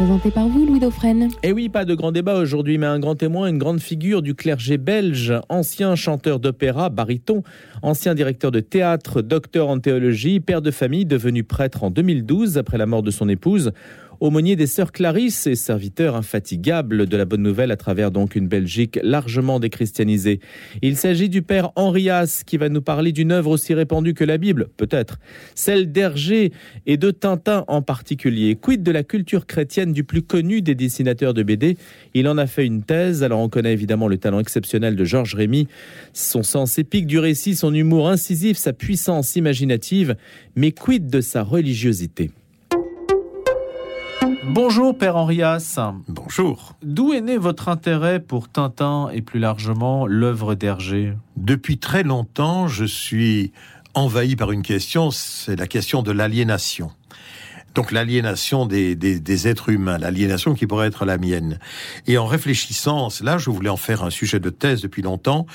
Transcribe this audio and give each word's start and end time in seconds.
présenté 0.00 0.30
par 0.30 0.48
vous, 0.48 0.64
Louis 0.64 0.80
Dauphren. 0.80 1.24
Et 1.24 1.48
eh 1.48 1.52
oui, 1.52 1.68
pas 1.68 1.84
de 1.84 1.94
grand 1.94 2.10
débat 2.10 2.38
aujourd'hui, 2.38 2.78
mais 2.78 2.86
un 2.86 2.98
grand 2.98 3.16
témoin, 3.16 3.48
une 3.48 3.58
grande 3.58 3.80
figure 3.80 4.22
du 4.22 4.34
clergé 4.34 4.78
belge, 4.78 5.34
ancien 5.50 5.94
chanteur 5.94 6.40
d'opéra, 6.40 6.88
baryton, 6.88 7.42
ancien 7.82 8.14
directeur 8.14 8.50
de 8.50 8.60
théâtre, 8.60 9.20
docteur 9.20 9.68
en 9.68 9.78
théologie, 9.78 10.40
père 10.40 10.62
de 10.62 10.70
famille, 10.70 11.04
devenu 11.04 11.44
prêtre 11.44 11.84
en 11.84 11.90
2012 11.90 12.56
après 12.56 12.78
la 12.78 12.86
mort 12.86 13.02
de 13.02 13.10
son 13.10 13.28
épouse 13.28 13.72
aumônier 14.20 14.54
des 14.54 14.66
sœurs 14.66 14.92
Clarisse 14.92 15.46
et 15.46 15.56
serviteur 15.56 16.14
infatigable 16.14 17.06
de 17.06 17.16
la 17.16 17.24
bonne 17.24 17.42
nouvelle 17.42 17.70
à 17.70 17.76
travers 17.76 18.10
donc 18.10 18.36
une 18.36 18.48
Belgique 18.48 18.98
largement 19.02 19.58
déchristianisée. 19.58 20.40
Il 20.82 20.96
s'agit 20.96 21.28
du 21.28 21.42
père 21.42 21.70
Henrias 21.74 22.42
qui 22.46 22.56
va 22.56 22.68
nous 22.68 22.82
parler 22.82 23.12
d'une 23.12 23.32
œuvre 23.32 23.50
aussi 23.50 23.74
répandue 23.74 24.14
que 24.14 24.24
la 24.24 24.38
Bible, 24.38 24.68
peut-être, 24.76 25.18
celle 25.54 25.90
d'Hergé 25.90 26.52
et 26.86 26.96
de 26.96 27.10
Tintin 27.10 27.64
en 27.66 27.82
particulier. 27.82 28.56
Quid 28.56 28.82
de 28.82 28.92
la 28.92 29.02
culture 29.02 29.46
chrétienne 29.46 29.92
du 29.92 30.04
plus 30.04 30.22
connu 30.22 30.62
des 30.62 30.74
dessinateurs 30.74 31.34
de 31.34 31.42
BD 31.42 31.76
Il 32.14 32.28
en 32.28 32.38
a 32.38 32.46
fait 32.46 32.66
une 32.66 32.82
thèse, 32.82 33.22
alors 33.22 33.40
on 33.40 33.48
connaît 33.48 33.72
évidemment 33.72 34.08
le 34.08 34.18
talent 34.18 34.40
exceptionnel 34.40 34.96
de 34.96 35.04
Georges 35.04 35.34
Rémy, 35.34 35.66
son 36.12 36.42
sens 36.42 36.78
épique 36.78 37.06
du 37.06 37.18
récit, 37.18 37.56
son 37.56 37.72
humour 37.74 38.08
incisif, 38.08 38.58
sa 38.58 38.72
puissance 38.72 39.36
imaginative, 39.36 40.16
mais 40.56 40.72
quid 40.72 41.08
de 41.08 41.20
sa 41.20 41.42
religiosité? 41.42 42.30
Bonjour 44.52 44.98
Père 44.98 45.14
Henrias. 45.14 45.78
Bonjour. 46.08 46.74
D'où 46.82 47.12
est 47.12 47.20
né 47.20 47.36
votre 47.38 47.68
intérêt 47.68 48.18
pour 48.18 48.48
Tintin 48.48 49.08
et 49.12 49.22
plus 49.22 49.38
largement 49.38 50.08
l'œuvre 50.08 50.56
d'Hergé? 50.56 51.12
Depuis 51.36 51.78
très 51.78 52.02
longtemps, 52.02 52.66
je 52.66 52.84
suis 52.84 53.52
envahi 53.94 54.34
par 54.34 54.50
une 54.50 54.62
question, 54.62 55.12
c'est 55.12 55.54
la 55.54 55.68
question 55.68 56.02
de 56.02 56.10
l'aliénation 56.10 56.90
donc 57.74 57.92
l'aliénation 57.92 58.66
des, 58.66 58.94
des, 58.96 59.48
êtres 59.48 59.68
humains, 59.68 59.98
l'aliénation 59.98 60.54
qui 60.54 60.66
pourrait 60.66 60.88
être 60.88 61.04
la 61.04 61.18
mienne. 61.18 61.58
Et 62.06 62.18
en 62.18 62.26
réfléchissant, 62.26 63.08
là, 63.22 63.38
je 63.38 63.50
voulais 63.50 63.70
en 63.70 63.76
faire 63.76 64.02
un 64.02 64.10
sujet 64.10 64.40
de 64.40 64.50
thèse 64.50 64.82
depuis 64.82 65.02
longtemps. 65.02 65.46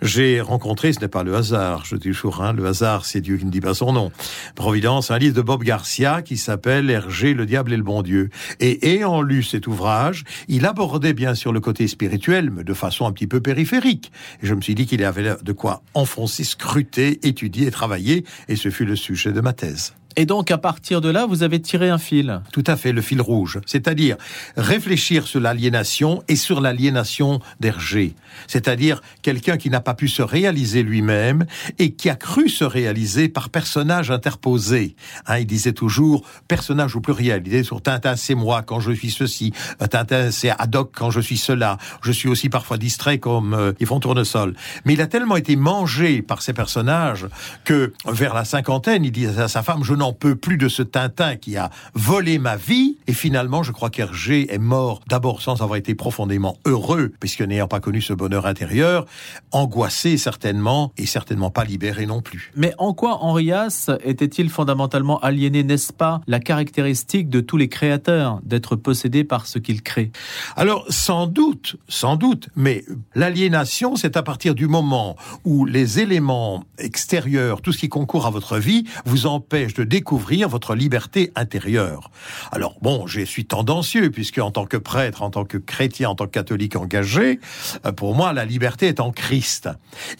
J'ai 0.00 0.40
rencontré, 0.40 0.92
ce 0.92 1.00
n'est 1.00 1.08
pas 1.08 1.24
le 1.24 1.34
hasard, 1.34 1.84
je 1.84 1.96
dis 1.96 2.10
toujours, 2.10 2.42
hein, 2.42 2.52
le 2.52 2.66
hasard, 2.66 3.04
c'est 3.04 3.20
Dieu 3.20 3.36
qui 3.36 3.44
ne 3.44 3.50
dit 3.50 3.60
pas 3.60 3.74
son 3.74 3.92
nom. 3.92 4.12
Providence, 4.54 5.10
un 5.10 5.18
livre 5.18 5.34
de 5.34 5.42
Bob 5.42 5.64
Garcia 5.64 6.22
qui 6.22 6.36
s'appelle 6.36 6.90
Hergé, 6.90 7.34
le 7.34 7.46
diable 7.46 7.72
et 7.72 7.76
le 7.76 7.82
bon 7.82 8.02
Dieu. 8.02 8.30
Et 8.60 8.94
ayant 8.94 9.20
lu 9.20 9.42
cet 9.42 9.66
ouvrage, 9.66 10.24
il 10.48 10.66
abordait 10.66 11.12
bien 11.12 11.34
sûr 11.34 11.52
le 11.52 11.60
côté 11.60 11.88
spirituel, 11.88 12.50
mais 12.50 12.64
de 12.64 12.74
façon 12.74 13.06
un 13.06 13.12
petit 13.12 13.26
peu 13.26 13.40
périphérique. 13.40 14.12
Et 14.42 14.46
je 14.46 14.54
me 14.54 14.60
suis 14.60 14.74
dit 14.74 14.86
qu'il 14.86 15.04
avait 15.04 15.36
de 15.42 15.52
quoi 15.52 15.82
enfoncer, 15.94 16.44
scruter, 16.44 17.26
étudier 17.26 17.70
travailler, 17.70 18.24
et 18.48 18.56
ce 18.56 18.70
fut 18.70 18.84
le 18.84 18.96
sujet 18.96 19.32
de 19.32 19.40
ma 19.40 19.52
thèse. 19.52 19.94
Et 20.16 20.26
donc, 20.26 20.50
à 20.50 20.58
partir 20.58 21.00
de 21.00 21.08
là, 21.08 21.26
vous 21.26 21.42
avez 21.42 21.60
tiré 21.60 21.90
un 21.90 21.98
fil. 21.98 22.40
Tout 22.52 22.64
à 22.66 22.76
fait, 22.76 22.92
le 22.92 23.02
fil 23.02 23.20
rouge. 23.20 23.60
C'est-à-dire 23.66 24.16
réfléchir 24.56 25.26
sur 25.26 25.40
l'aliénation 25.40 26.22
et 26.28 26.36
sur 26.36 26.60
l'aliénation 26.60 27.40
d'Hergé. 27.60 28.14
C'est-à-dire 28.46 29.00
quelqu'un 29.22 29.56
qui 29.56 29.70
n'a 29.70 29.80
pas 29.80 29.94
pu 29.94 30.08
se 30.08 30.22
réaliser 30.22 30.82
lui-même 30.82 31.46
et 31.78 31.92
qui 31.92 32.10
a 32.10 32.16
cru 32.16 32.48
se 32.48 32.64
réaliser 32.64 33.28
par 33.28 33.50
personnage 33.50 34.10
interposé. 34.10 34.96
Hein, 35.26 35.38
il 35.38 35.46
disait 35.46 35.72
toujours 35.72 36.24
personnage 36.48 36.96
au 36.96 37.00
pluriel. 37.00 37.42
Il 37.44 37.50
disait 37.50 37.62
sur 37.64 37.82
Tintin, 37.82 38.16
c'est 38.16 38.34
moi 38.34 38.62
quand 38.62 38.80
je 38.80 38.92
suis 38.92 39.10
ceci. 39.10 39.52
Euh, 39.82 39.86
Tintin, 39.86 40.30
c'est 40.30 40.50
Haddock 40.50 40.90
quand 40.94 41.10
je 41.10 41.20
suis 41.20 41.38
cela. 41.38 41.78
Je 42.02 42.12
suis 42.12 42.28
aussi 42.28 42.48
parfois 42.48 42.78
distrait 42.78 43.18
comme 43.18 43.54
euh, 43.54 43.72
Yvon 43.80 44.00
Tournesol. 44.00 44.54
Mais 44.84 44.94
il 44.94 45.00
a 45.00 45.06
tellement 45.06 45.36
été 45.36 45.56
mangé 45.56 46.22
par 46.22 46.42
ces 46.42 46.52
personnages 46.52 47.26
que 47.64 47.92
vers 48.06 48.34
la 48.34 48.44
cinquantaine, 48.44 49.04
il 49.04 49.12
disait 49.12 49.42
à 49.42 49.48
sa 49.48 49.62
femme, 49.62 49.82
je 49.82 49.94
n'en 49.94 50.03
peux 50.12 50.36
plus 50.36 50.56
de 50.56 50.68
ce 50.68 50.82
Tintin 50.82 51.36
qui 51.36 51.56
a 51.56 51.70
volé 51.94 52.38
ma 52.38 52.56
vie. 52.56 52.93
Et 53.06 53.12
finalement, 53.12 53.62
je 53.62 53.72
crois 53.72 53.90
qu'Hergé 53.90 54.52
est 54.52 54.58
mort 54.58 55.00
d'abord 55.08 55.42
sans 55.42 55.62
avoir 55.62 55.76
été 55.76 55.94
profondément 55.94 56.56
heureux, 56.64 57.12
puisque 57.20 57.42
n'ayant 57.42 57.68
pas 57.68 57.80
connu 57.80 58.00
ce 58.00 58.12
bonheur 58.12 58.46
intérieur, 58.46 59.04
angoissé 59.52 60.16
certainement, 60.16 60.92
et 60.96 61.06
certainement 61.06 61.50
pas 61.50 61.64
libéré 61.64 62.06
non 62.06 62.22
plus. 62.22 62.52
Mais 62.56 62.72
en 62.78 62.94
quoi 62.94 63.22
Henrias 63.22 63.90
était-il 64.04 64.48
fondamentalement 64.48 65.18
aliéné, 65.20 65.62
n'est-ce 65.62 65.92
pas 65.92 66.20
la 66.26 66.40
caractéristique 66.40 67.28
de 67.28 67.40
tous 67.40 67.56
les 67.56 67.68
créateurs, 67.68 68.40
d'être 68.42 68.76
possédés 68.76 69.24
par 69.24 69.46
ce 69.46 69.58
qu'ils 69.58 69.82
créent 69.82 70.10
Alors, 70.56 70.86
sans 70.88 71.26
doute, 71.26 71.76
sans 71.88 72.16
doute, 72.16 72.48
mais 72.56 72.84
l'aliénation, 73.14 73.96
c'est 73.96 74.16
à 74.16 74.22
partir 74.22 74.54
du 74.54 74.66
moment 74.66 75.16
où 75.44 75.66
les 75.66 76.00
éléments 76.00 76.64
extérieurs, 76.78 77.60
tout 77.60 77.72
ce 77.72 77.78
qui 77.78 77.88
concourt 77.88 78.26
à 78.26 78.30
votre 78.30 78.58
vie, 78.58 78.84
vous 79.04 79.26
empêche 79.26 79.74
de 79.74 79.84
découvrir 79.84 80.48
votre 80.48 80.74
liberté 80.74 81.32
intérieure. 81.36 82.10
Alors 82.50 82.76
bon, 82.80 82.93
je 83.06 83.20
suis 83.20 83.44
tendancieux 83.44 84.10
puisque 84.10 84.38
en 84.38 84.50
tant 84.50 84.66
que 84.66 84.76
prêtre, 84.76 85.22
en 85.22 85.30
tant 85.30 85.44
que 85.44 85.58
chrétien, 85.58 86.10
en 86.10 86.14
tant 86.14 86.26
que 86.26 86.30
catholique 86.30 86.76
engagé, 86.76 87.40
euh, 87.84 87.92
pour 87.92 88.14
moi 88.14 88.32
la 88.32 88.44
liberté 88.44 88.86
est 88.86 89.00
en 89.00 89.10
Christ. 89.10 89.68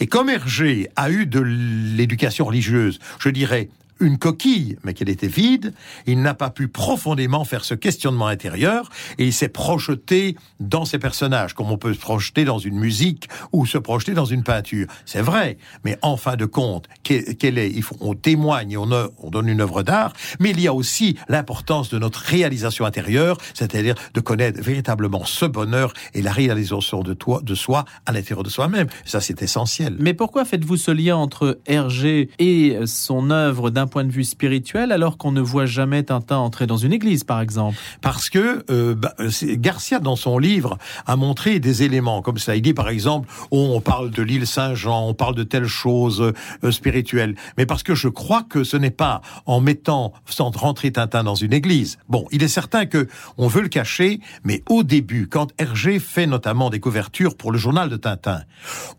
Et 0.00 0.06
comme 0.06 0.28
Hergé 0.28 0.88
a 0.96 1.10
eu 1.10 1.26
de 1.26 1.40
l'éducation 1.40 2.46
religieuse, 2.46 2.98
je 3.18 3.28
dirais 3.28 3.68
une 4.00 4.18
coquille, 4.18 4.76
mais 4.84 4.94
qu'elle 4.94 5.08
était 5.08 5.28
vide. 5.28 5.74
Il 6.06 6.20
n'a 6.20 6.34
pas 6.34 6.50
pu 6.50 6.68
profondément 6.68 7.44
faire 7.44 7.64
ce 7.64 7.74
questionnement 7.74 8.26
intérieur 8.26 8.90
et 9.18 9.26
il 9.26 9.32
s'est 9.32 9.48
projeté 9.48 10.36
dans 10.60 10.84
ses 10.84 10.98
personnages, 10.98 11.54
comme 11.54 11.70
on 11.70 11.78
peut 11.78 11.94
se 11.94 11.98
projeter 11.98 12.44
dans 12.44 12.58
une 12.58 12.78
musique 12.78 13.28
ou 13.52 13.66
se 13.66 13.78
projeter 13.78 14.12
dans 14.12 14.24
une 14.24 14.42
peinture. 14.42 14.86
C'est 15.04 15.22
vrai, 15.22 15.58
mais 15.84 15.98
en 16.02 16.16
fin 16.16 16.36
de 16.36 16.44
compte, 16.44 16.88
quelle 17.02 17.58
est, 17.58 17.72
on 18.00 18.14
témoigne, 18.14 18.76
on, 18.76 18.90
on 19.18 19.30
donne 19.30 19.48
une 19.48 19.60
œuvre 19.60 19.82
d'art, 19.82 20.12
mais 20.40 20.50
il 20.50 20.60
y 20.60 20.68
a 20.68 20.74
aussi 20.74 21.16
l'importance 21.28 21.90
de 21.90 21.98
notre 21.98 22.20
réalisation 22.20 22.84
intérieure, 22.84 23.38
c'est-à-dire 23.54 23.94
de 24.12 24.20
connaître 24.20 24.60
véritablement 24.60 25.24
ce 25.24 25.46
bonheur 25.46 25.92
et 26.14 26.22
la 26.22 26.32
réalisation 26.32 27.02
de, 27.02 27.14
toi, 27.14 27.40
de 27.42 27.54
soi 27.54 27.84
à 28.06 28.12
l'intérieur 28.12 28.42
de 28.42 28.50
soi-même. 28.50 28.88
Ça, 29.04 29.20
c'est 29.20 29.42
essentiel. 29.42 29.96
Mais 30.00 30.14
pourquoi 30.14 30.44
faites-vous 30.44 30.76
ce 30.76 30.90
lien 30.90 31.16
entre 31.16 31.60
Hergé 31.66 32.30
et 32.38 32.78
son 32.86 33.30
œuvre 33.30 33.70
d'un 33.70 33.83
point 33.86 34.04
de 34.04 34.10
vue 34.10 34.24
spirituel 34.24 34.92
alors 34.92 35.18
qu'on 35.18 35.32
ne 35.32 35.40
voit 35.40 35.66
jamais 35.66 36.02
Tintin 36.02 36.36
entrer 36.36 36.66
dans 36.66 36.76
une 36.76 36.92
église, 36.92 37.24
par 37.24 37.40
exemple 37.40 37.78
Parce 38.00 38.30
que 38.30 38.64
euh, 38.70 38.94
bah, 38.94 39.14
Garcia, 39.42 39.98
dans 39.98 40.16
son 40.16 40.38
livre, 40.38 40.78
a 41.06 41.16
montré 41.16 41.58
des 41.58 41.82
éléments 41.82 42.22
comme 42.22 42.38
ça. 42.38 42.56
Il 42.56 42.62
dit, 42.62 42.74
par 42.74 42.88
exemple, 42.88 43.28
oh, 43.50 43.72
on 43.74 43.80
parle 43.80 44.10
de 44.10 44.22
l'île 44.22 44.46
Saint-Jean, 44.46 45.08
on 45.08 45.14
parle 45.14 45.34
de 45.34 45.42
telle 45.42 45.66
chose 45.66 46.32
euh, 46.64 46.70
spirituelle. 46.70 47.34
Mais 47.58 47.66
parce 47.66 47.82
que 47.82 47.94
je 47.94 48.08
crois 48.08 48.42
que 48.42 48.64
ce 48.64 48.76
n'est 48.76 48.90
pas 48.90 49.20
en 49.46 49.60
mettant, 49.60 50.12
sans 50.26 50.50
rentrer 50.50 50.92
Tintin 50.92 51.24
dans 51.24 51.34
une 51.34 51.52
église. 51.52 51.98
Bon, 52.08 52.26
il 52.30 52.42
est 52.42 52.48
certain 52.48 52.86
que 52.86 53.08
on 53.36 53.48
veut 53.48 53.62
le 53.62 53.68
cacher, 53.68 54.20
mais 54.44 54.62
au 54.68 54.82
début, 54.82 55.28
quand 55.28 55.48
Hergé 55.58 55.98
fait 55.98 56.26
notamment 56.26 56.70
des 56.70 56.80
couvertures 56.80 57.36
pour 57.36 57.52
le 57.52 57.58
journal 57.58 57.88
de 57.88 57.96
Tintin, 57.96 58.42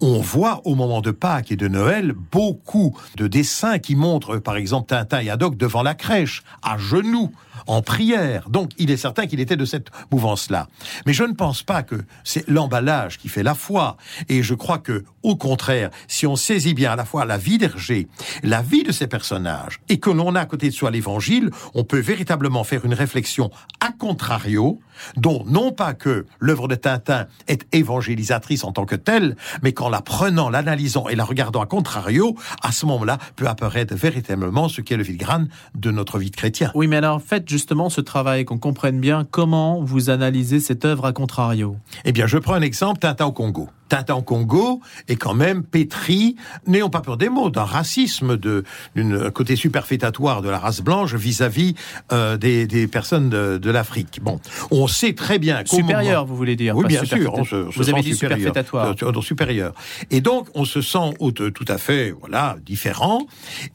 on 0.01 0.19
voit 0.19 0.61
au 0.65 0.75
moment 0.75 1.01
de 1.01 1.11
Pâques 1.11 1.51
et 1.51 1.55
de 1.55 1.67
Noël 1.67 2.13
beaucoup 2.31 2.97
de 3.15 3.27
dessins 3.27 3.79
qui 3.79 3.95
montrent, 3.95 4.37
par 4.37 4.57
exemple, 4.57 4.74
Tintin 4.81 5.19
et 5.19 5.29
Haddock 5.29 5.57
devant 5.57 5.83
la 5.83 5.93
crèche, 5.93 6.43
à 6.61 6.77
genoux, 6.77 7.31
en 7.67 7.81
prière. 7.81 8.49
Donc, 8.49 8.71
il 8.77 8.91
est 8.91 8.97
certain 8.97 9.27
qu'il 9.27 9.39
était 9.39 9.55
de 9.55 9.65
cette 9.65 9.89
mouvance-là. 10.11 10.67
Mais 11.05 11.13
je 11.13 11.23
ne 11.23 11.33
pense 11.33 11.63
pas 11.63 11.83
que 11.83 11.95
c'est 12.23 12.47
l'emballage 12.47 13.17
qui 13.17 13.29
fait 13.29 13.43
la 13.43 13.55
foi. 13.55 13.97
Et 14.29 14.43
je 14.43 14.53
crois 14.53 14.77
que, 14.77 15.03
au 15.23 15.35
contraire, 15.35 15.89
si 16.07 16.27
on 16.27 16.35
saisit 16.35 16.73
bien 16.73 16.91
à 16.91 16.95
la 16.95 17.05
fois 17.05 17.25
la 17.25 17.37
vie 17.37 17.57
d'Hergé, 17.57 18.07
la 18.43 18.61
vie 18.61 18.83
de 18.83 18.91
ces 18.91 19.07
personnages, 19.07 19.79
et 19.89 19.99
que 19.99 20.09
l'on 20.09 20.35
a 20.35 20.41
à 20.41 20.45
côté 20.45 20.69
de 20.69 20.73
soi 20.73 20.91
l'évangile, 20.91 21.49
on 21.73 21.83
peut 21.83 21.99
véritablement 21.99 22.63
faire 22.63 22.85
une 22.85 22.93
réflexion 22.93 23.49
à 23.79 23.91
contrario, 23.91 24.79
dont 25.17 25.43
non 25.47 25.71
pas 25.71 25.93
que 25.93 26.25
l'œuvre 26.39 26.67
de 26.67 26.75
Tintin 26.75 27.27
est 27.47 27.65
évangélisatrice 27.73 28.63
en 28.63 28.71
tant 28.71 28.85
que 28.85 28.95
telle, 28.95 29.35
mais 29.61 29.73
qu'en 29.73 29.89
la 29.89 30.01
prenant, 30.01 30.49
l'analysant 30.49 31.07
et 31.07 31.15
la 31.15 31.23
regardant 31.23 31.61
à 31.61 31.65
contrario, 31.65 32.35
à 32.61 32.71
ce 32.71 32.85
moment-là 32.85 33.17
peut 33.35 33.47
apparaître 33.47 33.95
véritablement 33.95 34.69
ce 34.69 34.81
qu'est 34.81 34.97
le 34.97 35.03
filigrane 35.03 35.49
de 35.75 35.91
notre 35.91 36.17
vie 36.17 36.31
de 36.31 36.35
chrétien. 36.35 36.71
Oui, 36.75 36.87
mais 36.87 36.97
alors 36.97 37.21
faites 37.21 37.49
justement 37.49 37.89
ce 37.89 38.01
travail, 38.01 38.45
qu'on 38.45 38.57
comprenne 38.57 38.99
bien 38.99 39.25
comment 39.29 39.81
vous 39.81 40.09
analysez 40.09 40.59
cette 40.59 40.85
œuvre 40.85 41.05
à 41.05 41.13
contrario. 41.13 41.77
Eh 42.03 42.11
bien, 42.11 42.27
je 42.27 42.37
prends 42.37 42.53
un 42.53 42.61
exemple, 42.61 42.99
Tintin 42.99 43.25
au 43.25 43.31
Congo. 43.31 43.69
Tintin 43.89 44.21
Congo 44.21 44.81
est 45.07 45.15
quand 45.15 45.33
même 45.33 45.63
pétri, 45.63 46.35
n'ayons 46.67 46.89
pas 46.89 47.01
peur 47.01 47.17
des 47.17 47.29
mots, 47.29 47.49
d'un 47.49 47.63
racisme, 47.63 48.37
d'un 48.37 49.31
côté 49.31 49.55
superfétatoire 49.55 50.41
de 50.41 50.49
la 50.49 50.59
race 50.59 50.81
blanche 50.81 51.13
vis-à-vis 51.13 51.75
euh, 52.11 52.37
des, 52.37 52.67
des, 52.67 52.87
personnes 52.87 53.29
de, 53.29 53.57
de 53.57 53.71
l'Afrique. 53.71 54.19
Bon, 54.21 54.39
on 54.71 54.87
sait 54.87 55.13
très 55.13 55.39
bien 55.39 55.63
supérieur, 55.65 56.25
vous 56.25 56.35
voulez 56.35 56.55
dire 56.55 56.75
Oui, 56.75 56.85
bien 56.85 57.03
sûr. 57.03 57.33
On 57.35 57.43
se, 57.43 57.55
vous 57.55 57.89
avez 57.89 58.01
dit 58.01 58.15
superfétatoire. 58.15 58.95
supérieur. 59.21 59.73
Et 60.11 60.21
donc, 60.21 60.47
on 60.53 60.65
se 60.65 60.81
sent 60.81 61.13
tout 61.53 61.65
à 61.67 61.77
fait, 61.77 62.11
voilà, 62.11 62.57
différent 62.65 63.25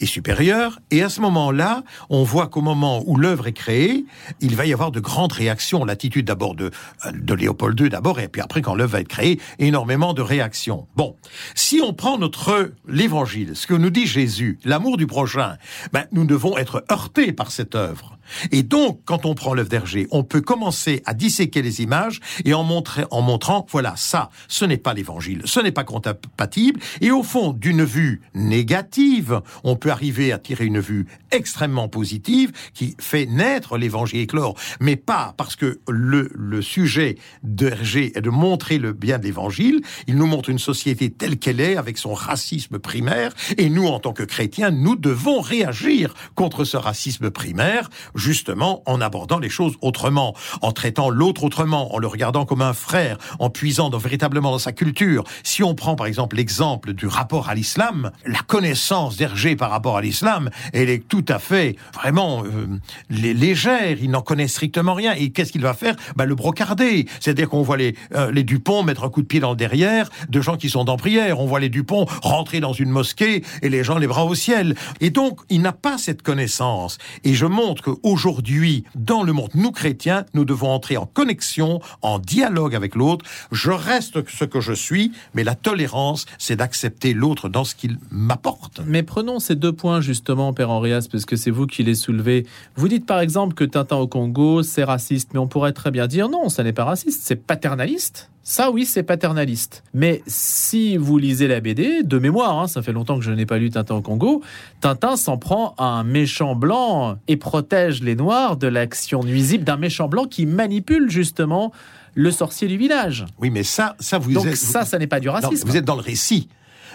et 0.00 0.06
supérieur. 0.06 0.78
Et 0.90 1.02
à 1.02 1.08
ce 1.08 1.20
moment-là, 1.20 1.82
on 2.08 2.22
voit 2.22 2.48
qu'au 2.48 2.62
moment 2.62 3.02
où 3.06 3.16
l'œuvre 3.16 3.46
est 3.46 3.52
créée, 3.52 4.04
il 4.40 4.56
va 4.56 4.66
y 4.66 4.72
avoir 4.72 4.90
de 4.90 5.00
grandes 5.00 5.32
réactions. 5.32 5.84
L'attitude 5.84 6.26
d'abord 6.26 6.54
de, 6.54 6.70
de 7.12 7.34
Léopold 7.34 7.78
II 7.78 7.88
d'abord, 7.88 8.20
et 8.20 8.28
puis 8.28 8.40
après, 8.40 8.62
quand 8.62 8.74
l'œuvre 8.74 8.92
va 8.92 9.00
être 9.00 9.08
créée, 9.08 9.40
énormément 9.58 9.99
de 10.14 10.22
réaction. 10.22 10.86
Bon, 10.96 11.16
si 11.54 11.80
on 11.82 11.92
prend 11.92 12.18
notre 12.18 12.72
l'évangile, 12.88 13.54
ce 13.54 13.66
que 13.66 13.74
nous 13.74 13.90
dit 13.90 14.06
Jésus, 14.06 14.58
l'amour 14.64 14.96
du 14.96 15.06
prochain, 15.06 15.56
ben, 15.92 16.06
nous 16.12 16.24
devons 16.24 16.56
être 16.56 16.84
heurtés 16.90 17.32
par 17.32 17.52
cette 17.52 17.74
œuvre. 17.74 18.18
Et 18.52 18.62
donc, 18.62 19.00
quand 19.04 19.26
on 19.26 19.34
prend 19.34 19.54
l'œuvre 19.54 19.68
d'Hergé, 19.68 20.06
on 20.10 20.24
peut 20.24 20.40
commencer 20.40 21.02
à 21.06 21.14
disséquer 21.14 21.62
les 21.62 21.82
images 21.82 22.20
et 22.44 22.54
en, 22.54 22.62
montrer, 22.62 23.04
en 23.10 23.22
montrant, 23.22 23.66
voilà, 23.70 23.94
ça, 23.96 24.30
ce 24.48 24.64
n'est 24.64 24.76
pas 24.76 24.94
l'évangile, 24.94 25.42
ce 25.44 25.60
n'est 25.60 25.72
pas 25.72 25.84
compatible. 25.84 26.80
Et 27.00 27.10
au 27.10 27.22
fond, 27.22 27.52
d'une 27.52 27.84
vue 27.84 28.20
négative, 28.34 29.40
on 29.64 29.76
peut 29.76 29.90
arriver 29.90 30.32
à 30.32 30.38
tirer 30.38 30.66
une 30.66 30.80
vue 30.80 31.06
extrêmement 31.30 31.88
positive 31.88 32.52
qui 32.74 32.96
fait 32.98 33.26
naître 33.26 33.78
l'évangile 33.78 34.20
éclore. 34.20 34.54
Mais 34.80 34.96
pas 34.96 35.34
parce 35.36 35.56
que 35.56 35.80
le, 35.88 36.30
le 36.34 36.62
sujet 36.62 37.16
d'Hergé 37.42 38.12
est 38.16 38.20
de 38.20 38.30
montrer 38.30 38.78
le 38.78 38.92
bien 38.92 39.18
de 39.18 39.24
l'évangile. 39.24 39.80
Il 40.06 40.16
nous 40.16 40.26
montre 40.26 40.50
une 40.50 40.58
société 40.58 41.10
telle 41.10 41.38
qu'elle 41.38 41.60
est, 41.60 41.76
avec 41.76 41.98
son 41.98 42.14
racisme 42.14 42.78
primaire. 42.78 43.32
Et 43.58 43.70
nous, 43.70 43.86
en 43.86 43.98
tant 44.00 44.12
que 44.12 44.22
chrétiens, 44.22 44.70
nous 44.70 44.96
devons 44.96 45.40
réagir 45.40 46.14
contre 46.34 46.64
ce 46.64 46.76
racisme 46.76 47.30
primaire 47.30 47.90
justement 48.20 48.82
en 48.86 49.00
abordant 49.00 49.38
les 49.38 49.48
choses 49.48 49.74
autrement, 49.80 50.34
en 50.62 50.72
traitant 50.72 51.10
l'autre 51.10 51.44
autrement, 51.44 51.94
en 51.94 51.98
le 51.98 52.06
regardant 52.06 52.44
comme 52.44 52.62
un 52.62 52.72
frère, 52.72 53.18
en 53.38 53.50
puisant 53.50 53.90
véritablement 53.98 54.50
dans 54.50 54.58
sa 54.58 54.72
culture. 54.72 55.24
Si 55.42 55.62
on 55.62 55.74
prend 55.74 55.96
par 55.96 56.06
exemple 56.06 56.36
l'exemple 56.36 56.92
du 56.92 57.06
rapport 57.06 57.48
à 57.48 57.54
l'islam, 57.54 58.10
la 58.26 58.40
connaissance 58.40 59.16
d'Hergé 59.16 59.56
par 59.56 59.70
rapport 59.70 59.96
à 59.96 60.02
l'islam, 60.02 60.50
elle 60.72 60.90
est 60.90 61.06
tout 61.06 61.24
à 61.28 61.38
fait 61.38 61.76
vraiment 61.94 62.44
euh, 62.44 62.66
légère. 63.08 63.96
Il 64.00 64.10
n'en 64.10 64.22
connaît 64.22 64.48
strictement 64.48 64.94
rien. 64.94 65.12
Et 65.14 65.30
qu'est-ce 65.30 65.52
qu'il 65.52 65.62
va 65.62 65.74
faire? 65.74 65.96
Bah, 66.16 66.26
Le 66.26 66.34
brocarder. 66.34 67.06
C'est-à-dire 67.20 67.48
qu'on 67.48 67.62
voit 67.62 67.76
les, 67.76 67.96
euh, 68.14 68.30
les 68.30 68.44
Dupont 68.44 68.82
mettre 68.82 69.04
un 69.04 69.08
coup 69.08 69.22
de 69.22 69.26
pied 69.26 69.40
dans 69.40 69.50
le 69.50 69.56
derrière 69.56 70.10
de 70.28 70.40
gens 70.40 70.56
qui 70.56 70.68
sont 70.68 70.88
en 70.88 70.96
prière. 70.96 71.40
On 71.40 71.46
voit 71.46 71.60
les 71.60 71.68
Dupont 71.68 72.06
rentrer 72.22 72.60
dans 72.60 72.72
une 72.72 72.90
mosquée 72.90 73.42
et 73.62 73.68
les 73.68 73.84
gens 73.84 73.98
les 73.98 74.06
bras 74.06 74.24
au 74.24 74.34
ciel. 74.34 74.74
Et 75.00 75.10
donc, 75.10 75.40
il 75.48 75.62
n'a 75.62 75.72
pas 75.72 75.98
cette 75.98 76.22
connaissance. 76.22 76.98
Et 77.24 77.34
je 77.34 77.46
montre 77.46 77.82
que 77.82 77.90
aujourd'hui, 78.10 78.84
dans 78.94 79.22
le 79.22 79.32
monde, 79.32 79.50
nous 79.54 79.70
chrétiens, 79.70 80.26
nous 80.34 80.44
devons 80.44 80.68
entrer 80.68 80.96
en 80.96 81.06
connexion, 81.06 81.80
en 82.02 82.18
dialogue 82.18 82.74
avec 82.74 82.94
l'autre. 82.94 83.24
Je 83.52 83.70
reste 83.70 84.28
ce 84.28 84.44
que 84.44 84.60
je 84.60 84.72
suis, 84.72 85.12
mais 85.34 85.44
la 85.44 85.54
tolérance, 85.54 86.26
c'est 86.38 86.56
d'accepter 86.56 87.14
l'autre 87.14 87.48
dans 87.48 87.64
ce 87.64 87.74
qu'il 87.74 87.98
m'apporte. 88.10 88.80
Mais 88.86 89.02
prenons 89.02 89.38
ces 89.38 89.54
deux 89.54 89.72
points 89.72 90.00
justement, 90.00 90.52
Père 90.52 90.70
Henrias, 90.70 91.08
parce 91.10 91.24
que 91.24 91.36
c'est 91.36 91.50
vous 91.50 91.66
qui 91.66 91.82
les 91.82 91.94
soulevez. 91.94 92.46
Vous 92.76 92.88
dites 92.88 93.06
par 93.06 93.20
exemple 93.20 93.54
que 93.54 93.64
Tintin 93.64 93.96
au 93.96 94.06
Congo, 94.06 94.62
c'est 94.62 94.84
raciste, 94.84 95.30
mais 95.32 95.38
on 95.38 95.46
pourrait 95.46 95.72
très 95.72 95.90
bien 95.90 96.06
dire 96.06 96.28
non, 96.28 96.48
ça 96.48 96.62
n'est 96.62 96.72
pas 96.72 96.84
raciste, 96.84 97.22
c'est 97.24 97.36
paternaliste. 97.36 98.30
Ça, 98.42 98.70
oui, 98.70 98.86
c'est 98.86 99.02
paternaliste. 99.02 99.84
Mais 99.92 100.22
si 100.26 100.96
vous 100.96 101.18
lisez 101.18 101.46
la 101.46 101.60
BD, 101.60 102.02
de 102.02 102.18
mémoire, 102.18 102.58
hein, 102.58 102.68
ça 102.68 102.82
fait 102.82 102.92
longtemps 102.92 103.18
que 103.18 103.24
je 103.24 103.30
n'ai 103.30 103.46
pas 103.46 103.58
lu 103.58 103.70
Tintin 103.70 103.96
au 103.96 104.02
Congo, 104.02 104.42
Tintin 104.80 105.16
s'en 105.16 105.36
prend 105.36 105.74
à 105.76 105.84
un 105.84 106.04
méchant 106.04 106.54
blanc 106.54 107.16
et 107.28 107.36
protège 107.36 108.02
les 108.02 108.16
Noirs 108.16 108.56
de 108.56 108.66
l'action 108.66 109.22
nuisible 109.22 109.64
d'un 109.64 109.76
méchant 109.76 110.08
blanc 110.08 110.24
qui 110.24 110.46
manipule 110.46 111.10
justement 111.10 111.70
le 112.14 112.30
sorcier 112.30 112.66
du 112.66 112.76
village. 112.76 113.26
Oui, 113.38 113.50
mais 113.50 113.62
ça, 113.62 113.94
ça 114.00 114.18
vous 114.18 114.32
Donc 114.32 114.56
ça, 114.56 114.84
ça 114.84 114.98
n'est 114.98 115.06
pas 115.06 115.20
du 115.20 115.28
racisme. 115.28 115.68
vous 115.68 115.76
êtes 115.76 115.84
dans 115.84 115.94
le 115.96 116.02
récit. 116.02 116.48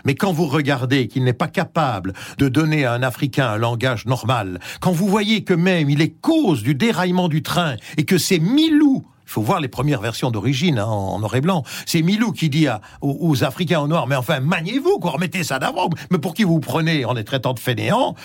Mais 0.03 0.15
quand 0.15 0.33
vous 0.33 0.45
regardez 0.47 1.07
qu'il 1.07 1.23
n'est 1.23 1.33
pas 1.33 1.47
capable 1.47 2.13
de 2.37 2.49
donner 2.49 2.85
à 2.85 2.93
un 2.93 3.01
Africain 3.01 3.47
un 3.47 3.57
langage 3.57 4.05
normal, 4.05 4.59
quand 4.81 4.91
vous 4.91 5.07
voyez 5.07 5.43
que 5.43 5.53
même 5.53 5.89
il 5.89 6.01
est 6.01 6.09
cause 6.09 6.63
du 6.63 6.75
déraillement 6.75 7.29
du 7.29 7.43
train 7.43 7.75
et 7.97 8.03
que 8.03 8.17
c'est 8.17 8.39
Milou 8.39 9.05
il 9.25 9.31
faut 9.31 9.41
voir 9.41 9.59
les 9.59 9.67
premières 9.67 10.01
versions 10.01 10.31
d'origine 10.31 10.79
hein, 10.79 10.85
en, 10.85 11.19
noir 11.19 11.35
et 11.35 11.41
blanc. 11.41 11.63
C'est 11.85 12.01
Milou 12.01 12.31
qui 12.31 12.49
dit 12.49 12.67
aux, 13.01 13.43
Africains 13.43 13.79
en 13.79 13.87
noir, 13.87 14.07
mais 14.07 14.15
enfin, 14.15 14.39
maniez-vous, 14.39 14.99
quoi, 14.99 15.11
remettez 15.11 15.43
ça 15.43 15.59
d'avant. 15.59 15.89
Mais 16.11 16.19
pour 16.19 16.33
qui 16.33 16.43
vous 16.43 16.59
prenez 16.59 17.05
en 17.05 17.13
les 17.13 17.23
traitant 17.23 17.53
de 17.53 17.59
fainéants 17.59 18.15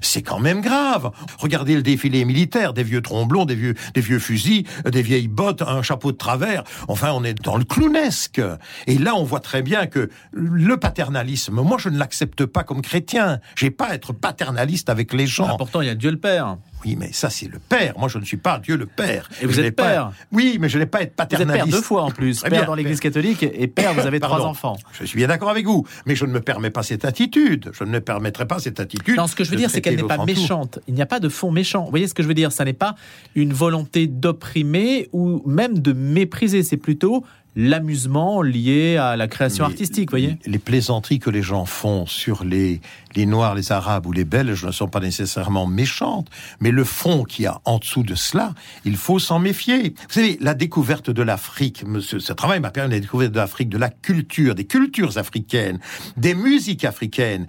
C'est 0.00 0.22
quand 0.22 0.38
même 0.38 0.60
grave. 0.60 1.10
Regardez 1.38 1.74
le 1.74 1.82
défilé 1.82 2.24
militaire, 2.24 2.72
des 2.72 2.82
vieux 2.82 3.02
tromblons, 3.02 3.46
des 3.46 3.54
vieux, 3.54 3.74
des 3.94 4.00
vieux 4.00 4.18
fusils, 4.18 4.64
des 4.84 5.02
vieilles 5.02 5.28
bottes, 5.28 5.62
un 5.62 5.82
chapeau 5.82 6.12
de 6.12 6.16
travers. 6.16 6.64
Enfin, 6.88 7.12
on 7.12 7.24
est 7.24 7.34
dans 7.34 7.56
le 7.56 7.64
clownesque. 7.64 8.40
Et 8.86 8.98
là, 8.98 9.14
on 9.14 9.24
voit 9.24 9.40
très 9.40 9.62
bien 9.62 9.86
que 9.86 10.10
le 10.32 10.76
paternalisme, 10.76 11.60
moi, 11.62 11.78
je 11.78 11.88
ne 11.88 11.98
l'accepte 11.98 12.44
pas 12.46 12.64
comme 12.64 12.82
chrétien. 12.82 13.40
J'ai 13.56 13.70
pas 13.70 13.86
à 13.86 13.94
être 13.94 14.12
paternaliste 14.12 14.90
avec 14.90 15.12
les 15.12 15.26
gens. 15.26 15.56
Pourtant, 15.56 15.80
il 15.80 15.86
y 15.86 15.90
a 15.90 15.94
Dieu 15.94 16.10
le 16.10 16.20
Père. 16.20 16.58
Oui, 16.84 16.96
mais 16.98 17.12
ça, 17.12 17.30
c'est 17.30 17.46
le 17.46 17.58
Père. 17.58 17.98
Moi, 17.98 18.08
je 18.08 18.18
ne 18.18 18.24
suis 18.24 18.36
pas 18.36 18.58
Dieu 18.58 18.76
le 18.76 18.86
Père. 18.86 19.28
Et 19.42 19.46
vous 19.46 19.60
êtes 19.60 19.76
père 19.76 20.12
Oui, 20.32 20.58
mais 20.60 20.68
je 20.68 20.78
n'ai 20.78 20.86
pas 20.86 21.02
être 21.02 21.14
paternaliste. 21.14 21.50
Vous 21.50 21.58
êtes 21.58 21.70
père 21.70 21.78
deux 21.80 21.84
fois 21.84 22.02
en 22.02 22.10
plus. 22.10 22.40
père 22.40 22.66
dans 22.66 22.74
l'Église 22.74 23.00
catholique 23.00 23.42
et 23.42 23.66
père, 23.66 23.94
vous 23.94 24.06
avez 24.06 24.20
trois 24.20 24.40
enfants. 24.40 24.76
Je 24.92 25.04
suis 25.04 25.16
bien 25.16 25.28
d'accord 25.28 25.50
avec 25.50 25.66
vous, 25.66 25.86
mais 26.06 26.14
je 26.14 26.24
ne 26.24 26.32
me 26.32 26.40
permets 26.40 26.70
pas 26.70 26.82
cette 26.82 27.04
attitude. 27.04 27.70
Je 27.72 27.84
ne 27.84 27.90
me 27.90 28.00
permettrai 28.00 28.46
pas 28.46 28.58
cette 28.58 28.80
attitude. 28.80 29.16
Non, 29.16 29.26
ce 29.26 29.36
que 29.36 29.44
je 29.44 29.50
veux 29.50 29.56
dire, 29.56 29.70
c'est 29.70 29.80
qu'elle 29.80 29.96
n'est 29.96 30.02
pas 30.02 30.24
méchante. 30.24 30.78
Il 30.88 30.94
n'y 30.94 31.02
a 31.02 31.06
pas 31.06 31.20
de 31.20 31.28
fond 31.28 31.50
méchant. 31.50 31.84
Vous 31.84 31.90
voyez 31.90 32.08
ce 32.08 32.14
que 32.14 32.22
je 32.22 32.28
veux 32.28 32.34
dire? 32.34 32.52
Ça 32.52 32.64
n'est 32.64 32.72
pas 32.72 32.94
une 33.34 33.52
volonté 33.52 34.06
d'opprimer 34.06 35.08
ou 35.12 35.42
même 35.48 35.78
de 35.78 35.92
mépriser. 35.92 36.62
C'est 36.62 36.76
plutôt 36.76 37.24
l'amusement 37.56 38.42
lié 38.42 38.96
à 38.96 39.16
la 39.16 39.28
création 39.28 39.64
artistique, 39.64 40.10
voyez 40.10 40.38
Les 40.46 40.58
plaisanteries 40.58 41.18
que 41.18 41.30
les 41.30 41.42
gens 41.42 41.64
font 41.64 42.06
sur 42.06 42.44
les, 42.44 42.80
les 43.16 43.26
Noirs, 43.26 43.54
les 43.54 43.72
Arabes 43.72 44.06
ou 44.06 44.12
les 44.12 44.24
Belges 44.24 44.64
ne 44.64 44.72
sont 44.72 44.88
pas 44.88 45.00
nécessairement 45.00 45.66
méchantes, 45.66 46.28
mais 46.60 46.70
le 46.70 46.84
fond 46.84 47.24
qui 47.24 47.46
a 47.46 47.60
en 47.64 47.78
dessous 47.78 48.02
de 48.02 48.14
cela, 48.14 48.54
il 48.84 48.96
faut 48.96 49.18
s'en 49.18 49.38
méfier. 49.38 49.90
Vous 49.90 50.14
savez, 50.14 50.38
la 50.40 50.54
découverte 50.54 51.10
de 51.10 51.22
l'Afrique, 51.22 51.84
ce 52.00 52.32
travail 52.32 52.60
m'a 52.60 52.70
permis 52.70 52.94
de 52.94 53.00
découvrir 53.00 53.30
de 53.30 53.36
l'Afrique, 53.36 53.68
de 53.68 53.78
la 53.78 53.90
culture, 53.90 54.54
des 54.54 54.64
cultures 54.64 55.18
africaines, 55.18 55.78
des 56.16 56.34
musiques 56.34 56.84
africaines, 56.84 57.46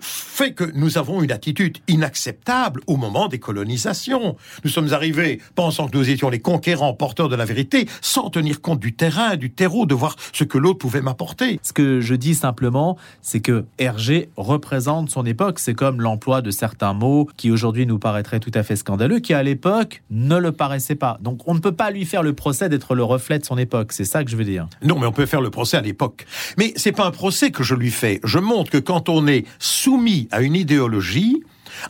fait 0.00 0.52
que 0.52 0.64
nous 0.74 0.98
avons 0.98 1.22
une 1.22 1.32
attitude 1.32 1.78
inacceptable 1.88 2.80
au 2.86 2.96
moment 2.96 3.28
des 3.28 3.38
colonisations. 3.38 4.36
Nous 4.64 4.70
sommes 4.70 4.92
arrivés 4.92 5.40
pensant 5.54 5.88
que 5.88 5.96
nous 5.96 6.10
étions 6.10 6.30
les 6.30 6.40
conquérants 6.40 6.94
porteurs 6.94 7.28
de 7.28 7.36
la 7.36 7.44
vérité, 7.44 7.88
sans 8.00 8.30
tenir 8.30 8.60
compte 8.60 8.80
du 8.80 8.94
terrain, 8.94 9.36
du 9.36 9.50
terreau, 9.54 9.86
de 9.86 9.94
voir 9.94 10.16
ce 10.32 10.44
que 10.44 10.58
l'autre 10.58 10.78
pouvait 10.78 11.00
m'apporter. 11.00 11.60
Ce 11.62 11.72
que 11.72 12.00
je 12.00 12.14
dis 12.14 12.34
simplement, 12.34 12.96
c'est 13.22 13.40
que 13.40 13.64
Hergé 13.78 14.28
représente 14.36 15.10
son 15.10 15.24
époque. 15.24 15.58
C'est 15.58 15.74
comme 15.74 16.00
l'emploi 16.00 16.42
de 16.42 16.50
certains 16.50 16.92
mots 16.92 17.28
qui 17.36 17.50
aujourd'hui 17.50 17.86
nous 17.86 17.98
paraîtraient 17.98 18.40
tout 18.40 18.52
à 18.54 18.62
fait 18.62 18.76
scandaleux, 18.76 19.20
qui 19.20 19.34
à 19.34 19.42
l'époque 19.42 20.02
ne 20.10 20.36
le 20.36 20.52
paraissaient 20.52 20.94
pas. 20.94 21.18
Donc 21.20 21.40
on 21.46 21.54
ne 21.54 21.60
peut 21.60 21.72
pas 21.72 21.90
lui 21.90 22.04
faire 22.04 22.22
le 22.22 22.32
procès 22.32 22.68
d'être 22.68 22.94
le 22.94 23.04
reflet 23.04 23.38
de 23.38 23.44
son 23.44 23.58
époque. 23.58 23.92
C'est 23.92 24.04
ça 24.04 24.24
que 24.24 24.30
je 24.30 24.36
veux 24.36 24.44
dire. 24.44 24.68
Non, 24.82 24.98
mais 24.98 25.06
on 25.06 25.12
peut 25.12 25.26
faire 25.26 25.40
le 25.40 25.50
procès 25.50 25.76
à 25.76 25.80
l'époque. 25.80 26.26
Mais 26.58 26.72
c'est 26.76 26.92
pas 26.92 27.06
un 27.06 27.10
procès 27.10 27.50
que 27.50 27.62
je 27.62 27.74
lui 27.74 27.90
fais. 27.90 28.20
Je 28.24 28.38
montre 28.38 28.70
que 28.70 28.78
quand 28.78 29.08
on 29.08 29.26
est 29.26 29.44
soumis 29.58 30.28
à 30.30 30.42
une 30.42 30.54
idéologie, 30.54 31.42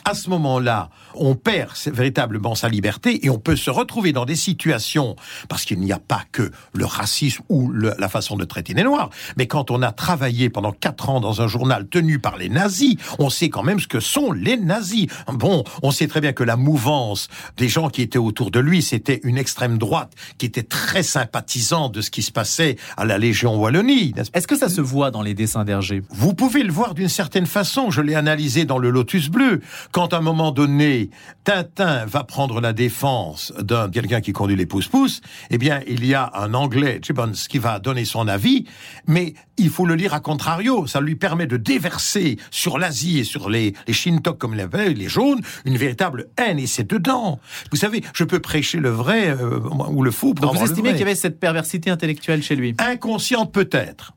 à 0.04 0.14
ce 0.14 0.30
moment-là, 0.30 0.90
on 1.14 1.34
perd 1.34 1.72
véritablement 1.86 2.54
sa 2.54 2.68
liberté 2.68 3.24
et 3.24 3.30
on 3.30 3.38
peut 3.38 3.56
se 3.56 3.70
retrouver 3.70 4.12
dans 4.12 4.24
des 4.24 4.36
situations, 4.36 5.16
parce 5.48 5.64
qu'il 5.64 5.80
n'y 5.80 5.92
a 5.92 5.98
pas 5.98 6.22
que 6.32 6.50
le 6.72 6.84
racisme 6.84 7.42
ou 7.48 7.70
la 7.72 8.08
façon 8.08 8.36
de 8.36 8.44
traiter 8.44 8.74
les 8.74 8.82
Noirs, 8.82 9.10
mais 9.36 9.46
quand 9.46 9.70
on 9.70 9.82
a 9.82 9.92
travaillé 9.92 10.50
pendant 10.50 10.72
quatre 10.72 11.08
ans 11.08 11.20
dans 11.20 11.42
un 11.42 11.48
journal 11.48 11.86
tenu 11.88 12.18
par 12.18 12.36
les 12.36 12.48
nazis, 12.48 12.96
on 13.18 13.30
sait 13.30 13.48
quand 13.48 13.62
même 13.62 13.80
ce 13.80 13.88
que 13.88 14.00
sont 14.00 14.32
les 14.32 14.56
nazis. 14.56 15.06
Bon, 15.32 15.64
on 15.82 15.90
sait 15.90 16.06
très 16.06 16.20
bien 16.20 16.32
que 16.32 16.44
la 16.44 16.56
mouvance 16.56 17.28
des 17.56 17.68
gens 17.68 17.88
qui 17.88 18.02
étaient 18.02 18.18
autour 18.18 18.50
de 18.50 18.60
lui, 18.60 18.82
c'était 18.82 19.20
une 19.24 19.38
extrême 19.38 19.78
droite 19.78 20.12
qui 20.38 20.46
était 20.46 20.62
très 20.62 21.02
sympathisante 21.02 21.94
de 21.94 22.00
ce 22.00 22.10
qui 22.10 22.22
se 22.22 22.32
passait 22.32 22.76
à 22.96 23.04
la 23.04 23.18
Légion 23.18 23.56
Wallonie. 23.56 24.14
Est-ce 24.32 24.46
que 24.46 24.56
ça 24.56 24.68
se 24.68 24.80
voit 24.80 25.10
dans 25.10 25.22
les 25.22 25.34
dessins 25.34 25.64
d'Hergé? 25.64 26.02
Vous 26.10 26.34
pouvez 26.34 26.62
le 26.62 26.72
voir 26.72 26.94
d'une 26.94 27.08
certaine 27.08 27.46
façon. 27.46 27.90
Je 27.90 28.00
l'ai 28.00 28.14
analysé 28.14 28.64
dans 28.64 28.78
le 28.78 28.90
Lotus 28.90 29.28
Bleu. 29.28 29.60
Quand 29.92 30.12
à 30.12 30.18
un 30.18 30.20
moment 30.20 30.52
donné, 30.52 31.10
Tintin 31.44 32.04
va 32.06 32.24
prendre 32.24 32.60
la 32.60 32.72
défense 32.72 33.52
d'un 33.58 33.90
quelqu'un 33.90 34.20
qui 34.20 34.32
conduit 34.32 34.56
les 34.56 34.66
pousse-pousse, 34.66 35.20
eh 35.50 35.58
bien, 35.58 35.80
il 35.86 36.04
y 36.04 36.14
a 36.14 36.30
un 36.34 36.54
Anglais, 36.54 37.00
Gibbons, 37.02 37.32
qui 37.48 37.58
va 37.58 37.78
donner 37.78 38.04
son 38.04 38.28
avis, 38.28 38.66
mais 39.06 39.34
il 39.56 39.70
faut 39.70 39.86
le 39.86 39.94
lire 39.94 40.14
à 40.14 40.20
contrario. 40.20 40.86
Ça 40.86 41.00
lui 41.00 41.16
permet 41.16 41.46
de 41.46 41.56
déverser 41.56 42.38
sur 42.50 42.78
l'Asie 42.78 43.20
et 43.20 43.24
sur 43.24 43.50
les, 43.50 43.74
les 43.86 43.92
Shintok 43.92 44.38
comme 44.38 44.54
les, 44.54 44.66
les 44.94 45.08
jaunes 45.08 45.40
une 45.64 45.76
véritable 45.76 46.28
haine, 46.36 46.58
et 46.58 46.66
c'est 46.66 46.88
dedans. 46.88 47.38
Vous 47.70 47.76
savez, 47.76 48.02
je 48.14 48.24
peux 48.24 48.40
prêcher 48.40 48.78
le 48.78 48.90
vrai 48.90 49.28
euh, 49.28 49.60
ou 49.90 50.02
le 50.02 50.10
faux 50.10 50.34
pour 50.34 50.46
Donc 50.46 50.56
vous 50.56 50.64
estimez 50.64 50.90
qu'il 50.90 51.00
y 51.00 51.02
avait 51.02 51.14
cette 51.14 51.38
perversité 51.38 51.90
intellectuelle 51.90 52.42
chez 52.42 52.56
lui? 52.56 52.74
Inconsciente 52.78 53.52
peut-être. 53.52 54.13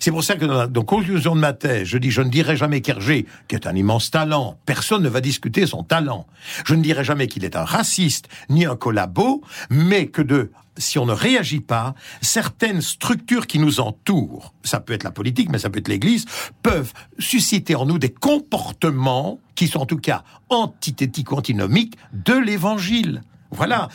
C'est 0.00 0.10
pour 0.10 0.24
ça 0.24 0.36
que 0.36 0.44
dans 0.44 0.64
la 0.64 0.68
conclusion 0.84 1.34
de 1.34 1.40
ma 1.40 1.52
thèse, 1.52 1.88
je 1.88 1.98
dis 1.98 2.10
je 2.10 2.22
ne 2.22 2.30
dirai 2.30 2.56
jamais 2.56 2.80
qu'Hergé, 2.80 3.26
qui 3.48 3.54
est 3.54 3.66
un 3.66 3.74
immense 3.74 4.10
talent, 4.10 4.58
personne 4.66 5.02
ne 5.02 5.08
va 5.08 5.20
discuter 5.20 5.66
son 5.66 5.82
talent. 5.82 6.26
Je 6.64 6.74
ne 6.74 6.82
dirai 6.82 7.04
jamais 7.04 7.26
qu'il 7.26 7.44
est 7.44 7.56
un 7.56 7.64
raciste 7.64 8.28
ni 8.48 8.64
un 8.66 8.76
collabo, 8.76 9.42
mais 9.70 10.06
que 10.06 10.22
de 10.22 10.50
si 10.78 10.98
on 10.98 11.06
ne 11.06 11.12
réagit 11.12 11.60
pas, 11.60 11.94
certaines 12.20 12.82
structures 12.82 13.46
qui 13.46 13.58
nous 13.58 13.80
entourent, 13.80 14.52
ça 14.62 14.80
peut 14.80 14.92
être 14.92 15.04
la 15.04 15.10
politique, 15.10 15.48
mais 15.50 15.58
ça 15.58 15.70
peut 15.70 15.78
être 15.78 15.88
l'Église, 15.88 16.26
peuvent 16.62 16.92
susciter 17.18 17.74
en 17.74 17.86
nous 17.86 17.98
des 17.98 18.12
comportements 18.12 19.40
qui 19.54 19.68
sont 19.68 19.80
en 19.80 19.86
tout 19.86 19.96
cas 19.96 20.22
antithétiques, 20.48 21.32
antinomiques 21.32 21.96
de 22.12 22.34
l'Évangile. 22.34 23.22
Voilà, 23.50 23.88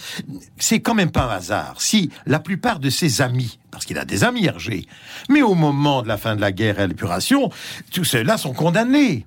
c'est 0.57 0.79
quand 0.79 0.93
même 0.93 1.11
pas 1.11 1.25
un 1.25 1.37
hasard. 1.37 1.81
Si 1.81 2.09
la 2.25 2.39
plupart 2.39 2.79
de 2.79 2.89
ses 2.89 3.21
amis, 3.21 3.59
parce 3.69 3.85
qu'il 3.85 3.97
a 3.97 4.05
des 4.05 4.23
amis 4.23 4.45
Hergé, 4.45 4.85
mais 5.29 5.41
au 5.41 5.55
moment 5.55 6.01
de 6.01 6.07
la 6.07 6.17
fin 6.17 6.35
de 6.35 6.41
la 6.41 6.51
guerre 6.51 6.79
et 6.79 6.87
l'épuration, 6.87 7.49
tous 7.91 8.05
ceux-là 8.05 8.37
sont 8.37 8.53
condamnés 8.53 9.25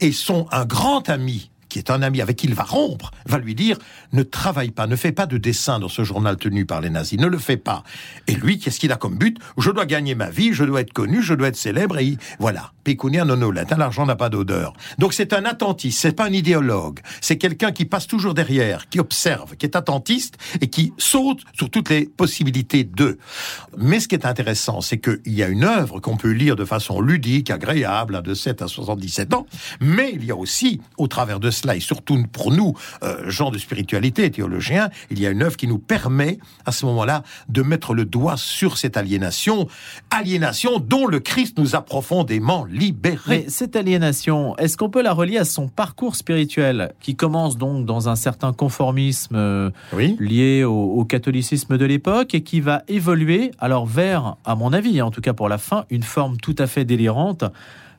et 0.00 0.12
sont 0.12 0.46
un 0.52 0.64
grand 0.64 1.08
ami 1.08 1.50
qui 1.74 1.80
est 1.80 1.90
un 1.90 2.02
ami 2.02 2.20
avec 2.20 2.36
qui 2.36 2.46
il 2.46 2.54
va 2.54 2.62
rompre, 2.62 3.10
va 3.26 3.38
lui 3.38 3.56
dire 3.56 3.78
ne 4.12 4.22
travaille 4.22 4.70
pas, 4.70 4.86
ne 4.86 4.94
fais 4.94 5.10
pas 5.10 5.26
de 5.26 5.38
dessin 5.38 5.80
dans 5.80 5.88
ce 5.88 6.04
journal 6.04 6.36
tenu 6.36 6.66
par 6.66 6.80
les 6.80 6.88
nazis, 6.88 7.18
ne 7.18 7.26
le 7.26 7.36
fais 7.36 7.56
pas. 7.56 7.82
Et 8.28 8.34
lui, 8.34 8.60
qu'est-ce 8.60 8.78
qu'il 8.78 8.92
a 8.92 8.96
comme 8.96 9.16
but? 9.16 9.38
Je 9.58 9.72
dois 9.72 9.84
gagner 9.84 10.14
ma 10.14 10.30
vie, 10.30 10.52
je 10.52 10.62
dois 10.62 10.82
être 10.82 10.92
connu, 10.92 11.20
je 11.20 11.34
dois 11.34 11.48
être 11.48 11.56
célèbre, 11.56 11.98
et 11.98 12.16
voilà. 12.38 12.70
Pécunia 12.84 13.24
non 13.24 13.40
hein, 13.40 13.64
l'argent 13.78 14.06
n'a 14.06 14.14
pas 14.14 14.28
d'odeur. 14.28 14.74
Donc 14.98 15.14
c'est 15.14 15.32
un 15.32 15.46
attentiste, 15.46 15.98
c'est 16.00 16.14
pas 16.14 16.26
un 16.26 16.32
idéologue, 16.32 17.00
c'est 17.20 17.38
quelqu'un 17.38 17.72
qui 17.72 17.86
passe 17.86 18.06
toujours 18.06 18.34
derrière, 18.34 18.88
qui 18.88 19.00
observe, 19.00 19.56
qui 19.56 19.66
est 19.66 19.74
attentiste 19.74 20.36
et 20.60 20.68
qui 20.68 20.92
saute 20.98 21.40
sur 21.54 21.70
toutes 21.70 21.88
les 21.88 22.04
possibilités 22.04 22.84
d'eux. 22.84 23.18
Mais 23.78 24.00
ce 24.00 24.06
qui 24.06 24.14
est 24.14 24.26
intéressant, 24.26 24.82
c'est 24.82 24.98
qu'il 24.98 25.20
y 25.26 25.42
a 25.42 25.48
une 25.48 25.64
œuvre 25.64 25.98
qu'on 25.98 26.18
peut 26.18 26.30
lire 26.30 26.56
de 26.56 26.64
façon 26.66 27.00
ludique, 27.00 27.50
agréable, 27.50 28.22
de 28.22 28.34
7 28.34 28.62
à 28.62 28.68
77 28.68 29.32
ans, 29.34 29.46
mais 29.80 30.12
il 30.14 30.24
y 30.24 30.30
a 30.30 30.36
aussi, 30.36 30.80
au 30.98 31.08
travers 31.08 31.40
de 31.40 31.50
cela, 31.50 31.63
et 31.72 31.80
surtout 31.80 32.22
pour 32.32 32.52
nous, 32.52 32.74
euh, 33.02 33.28
gens 33.30 33.50
de 33.50 33.58
spiritualité, 33.58 34.30
théologiens, 34.30 34.90
il 35.10 35.20
y 35.20 35.26
a 35.26 35.30
une 35.30 35.42
œuvre 35.42 35.56
qui 35.56 35.66
nous 35.66 35.78
permet, 35.78 36.38
à 36.66 36.72
ce 36.72 36.86
moment-là, 36.86 37.22
de 37.48 37.62
mettre 37.62 37.94
le 37.94 38.04
doigt 38.04 38.36
sur 38.36 38.76
cette 38.78 38.96
aliénation, 38.96 39.68
aliénation 40.10 40.78
dont 40.78 41.06
le 41.06 41.20
Christ 41.20 41.58
nous 41.58 41.74
a 41.74 41.80
profondément 41.80 42.64
libérés. 42.66 43.18
Mais 43.28 43.44
cette 43.48 43.76
aliénation, 43.76 44.56
est-ce 44.58 44.76
qu'on 44.76 44.90
peut 44.90 45.02
la 45.02 45.12
relier 45.12 45.38
à 45.38 45.44
son 45.44 45.68
parcours 45.68 46.16
spirituel, 46.16 46.92
qui 47.00 47.16
commence 47.16 47.56
donc 47.56 47.86
dans 47.86 48.08
un 48.08 48.16
certain 48.16 48.52
conformisme 48.52 49.36
euh, 49.36 49.70
lié 50.18 50.64
au, 50.64 50.72
au 50.72 51.04
catholicisme 51.04 51.78
de 51.78 51.84
l'époque 51.84 52.34
et 52.34 52.42
qui 52.42 52.60
va 52.60 52.82
évoluer 52.88 53.52
alors 53.58 53.86
vers, 53.86 54.36
à 54.44 54.54
mon 54.54 54.72
avis, 54.72 55.00
en 55.02 55.10
tout 55.10 55.20
cas 55.20 55.32
pour 55.32 55.48
la 55.48 55.58
fin, 55.58 55.84
une 55.90 56.02
forme 56.02 56.36
tout 56.36 56.56
à 56.58 56.66
fait 56.66 56.84
délirante 56.84 57.44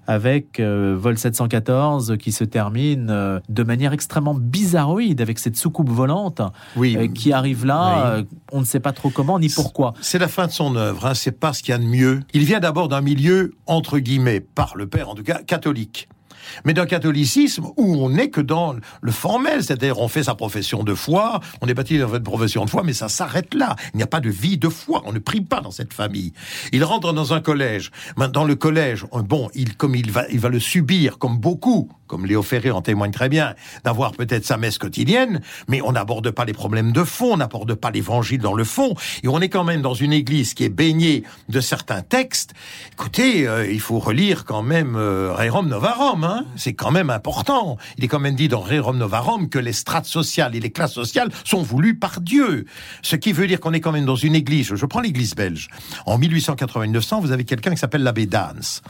avec 0.07 0.59
euh, 0.59 0.95
Vol 0.97 1.17
714 1.17 2.17
qui 2.17 2.31
se 2.31 2.43
termine 2.43 3.09
euh, 3.09 3.39
de 3.49 3.63
manière 3.63 3.93
extrêmement 3.93 4.33
bizarroïde 4.33 5.21
avec 5.21 5.39
cette 5.39 5.55
soucoupe 5.55 5.89
volante 5.89 6.41
euh, 6.77 7.07
qui 7.07 7.33
arrive 7.33 7.65
là, 7.65 8.23
on 8.51 8.59
ne 8.59 8.65
sait 8.65 8.79
pas 8.79 8.91
trop 8.91 9.09
comment 9.09 9.39
ni 9.39 9.49
pourquoi. 9.49 9.93
C'est 10.01 10.19
la 10.19 10.27
fin 10.27 10.47
de 10.47 10.51
son 10.51 10.75
œuvre, 10.75 11.05
hein, 11.05 11.13
c'est 11.13 11.39
pas 11.39 11.53
ce 11.53 11.61
qu'il 11.61 11.71
y 11.71 11.75
a 11.75 11.77
de 11.77 11.85
mieux. 11.85 12.21
Il 12.33 12.43
vient 12.43 12.59
d'abord 12.59 12.87
d'un 12.87 13.01
milieu, 13.01 13.53
entre 13.65 13.99
guillemets, 13.99 14.39
par 14.39 14.75
le 14.75 14.87
père 14.87 15.09
en 15.09 15.15
tout 15.15 15.23
cas, 15.23 15.41
catholique 15.45 16.07
mais 16.63 16.73
d'un 16.73 16.85
catholicisme 16.85 17.65
où 17.77 17.95
on 17.95 18.09
n'est 18.09 18.29
que 18.29 18.41
dans 18.41 18.75
le 19.01 19.11
formel, 19.11 19.63
c'est-à-dire 19.63 19.99
on 19.99 20.07
fait 20.07 20.23
sa 20.23 20.35
profession 20.35 20.83
de 20.83 20.93
foi, 20.93 21.39
on 21.61 21.67
est 21.67 21.73
bâti 21.73 21.97
dans 21.97 22.07
votre 22.07 22.23
profession 22.23 22.65
de 22.65 22.69
foi, 22.69 22.83
mais 22.83 22.93
ça 22.93 23.09
s'arrête 23.09 23.53
là. 23.53 23.75
Il 23.93 23.97
n'y 23.97 24.03
a 24.03 24.07
pas 24.07 24.19
de 24.19 24.29
vie 24.29 24.57
de 24.57 24.69
foi, 24.69 25.01
on 25.05 25.13
ne 25.13 25.19
prie 25.19 25.41
pas 25.41 25.61
dans 25.61 25.71
cette 25.71 25.93
famille. 25.93 26.33
Il 26.71 26.83
rentre 26.83 27.13
dans 27.13 27.33
un 27.33 27.41
collège. 27.41 27.91
Dans 28.33 28.43
le 28.43 28.55
collège, 28.55 29.05
bon, 29.11 29.49
il, 29.53 29.75
comme 29.75 29.95
il 29.95 30.11
va, 30.11 30.25
il 30.29 30.39
va 30.39 30.49
le 30.49 30.59
subir, 30.59 31.17
comme 31.17 31.37
beaucoup, 31.37 31.89
comme 32.07 32.25
Léo 32.25 32.43
Ferré 32.43 32.71
en 32.71 32.81
témoigne 32.81 33.11
très 33.11 33.29
bien, 33.29 33.55
d'avoir 33.83 34.11
peut-être 34.11 34.45
sa 34.45 34.57
messe 34.57 34.77
quotidienne, 34.77 35.41
mais 35.67 35.81
on 35.81 35.91
n'aborde 35.91 36.29
pas 36.31 36.45
les 36.45 36.53
problèmes 36.53 36.91
de 36.91 37.03
fond, 37.03 37.33
on 37.33 37.37
n'aborde 37.37 37.73
pas 37.75 37.91
l'évangile 37.91 38.39
dans 38.39 38.53
le 38.53 38.63
fond, 38.63 38.95
et 39.23 39.27
on 39.27 39.39
est 39.39 39.49
quand 39.49 39.63
même 39.63 39.81
dans 39.81 39.93
une 39.93 40.13
église 40.13 40.53
qui 40.53 40.63
est 40.63 40.69
baignée 40.69 41.23
de 41.49 41.59
certains 41.59 42.01
textes. 42.01 42.53
Écoutez, 42.93 43.47
euh, 43.47 43.69
il 43.69 43.79
faut 43.79 43.99
relire 43.99 44.45
quand 44.45 44.61
même 44.61 44.95
euh, 44.95 45.33
Rerum 45.33 45.67
Novarum, 45.67 46.23
hein 46.23 46.34
c'est 46.55 46.73
quand 46.73 46.91
même 46.91 47.09
important. 47.09 47.77
Il 47.97 48.03
est 48.03 48.07
quand 48.07 48.19
même 48.19 48.35
dit 48.35 48.47
dans 48.47 48.59
Rerum 48.59 48.97
Novarum 48.97 49.49
que 49.49 49.59
les 49.59 49.73
strates 49.73 50.05
sociales 50.05 50.55
et 50.55 50.59
les 50.59 50.71
classes 50.71 50.93
sociales 50.93 51.29
sont 51.43 51.61
voulues 51.61 51.95
par 51.95 52.21
Dieu. 52.21 52.65
Ce 53.01 53.15
qui 53.15 53.31
veut 53.31 53.47
dire 53.47 53.59
qu'on 53.59 53.73
est 53.73 53.79
quand 53.79 53.91
même 53.91 54.05
dans 54.05 54.15
une 54.15 54.35
église, 54.35 54.75
je 54.75 54.85
prends 54.85 55.01
l'église 55.01 55.35
belge, 55.35 55.69
en 56.05 56.17
1889, 56.17 57.05
vous 57.21 57.31
avez 57.31 57.43
quelqu'un 57.43 57.71
qui 57.71 57.77
s'appelle 57.77 58.03
l'abbé 58.03 58.25
Dans. 58.25 58.81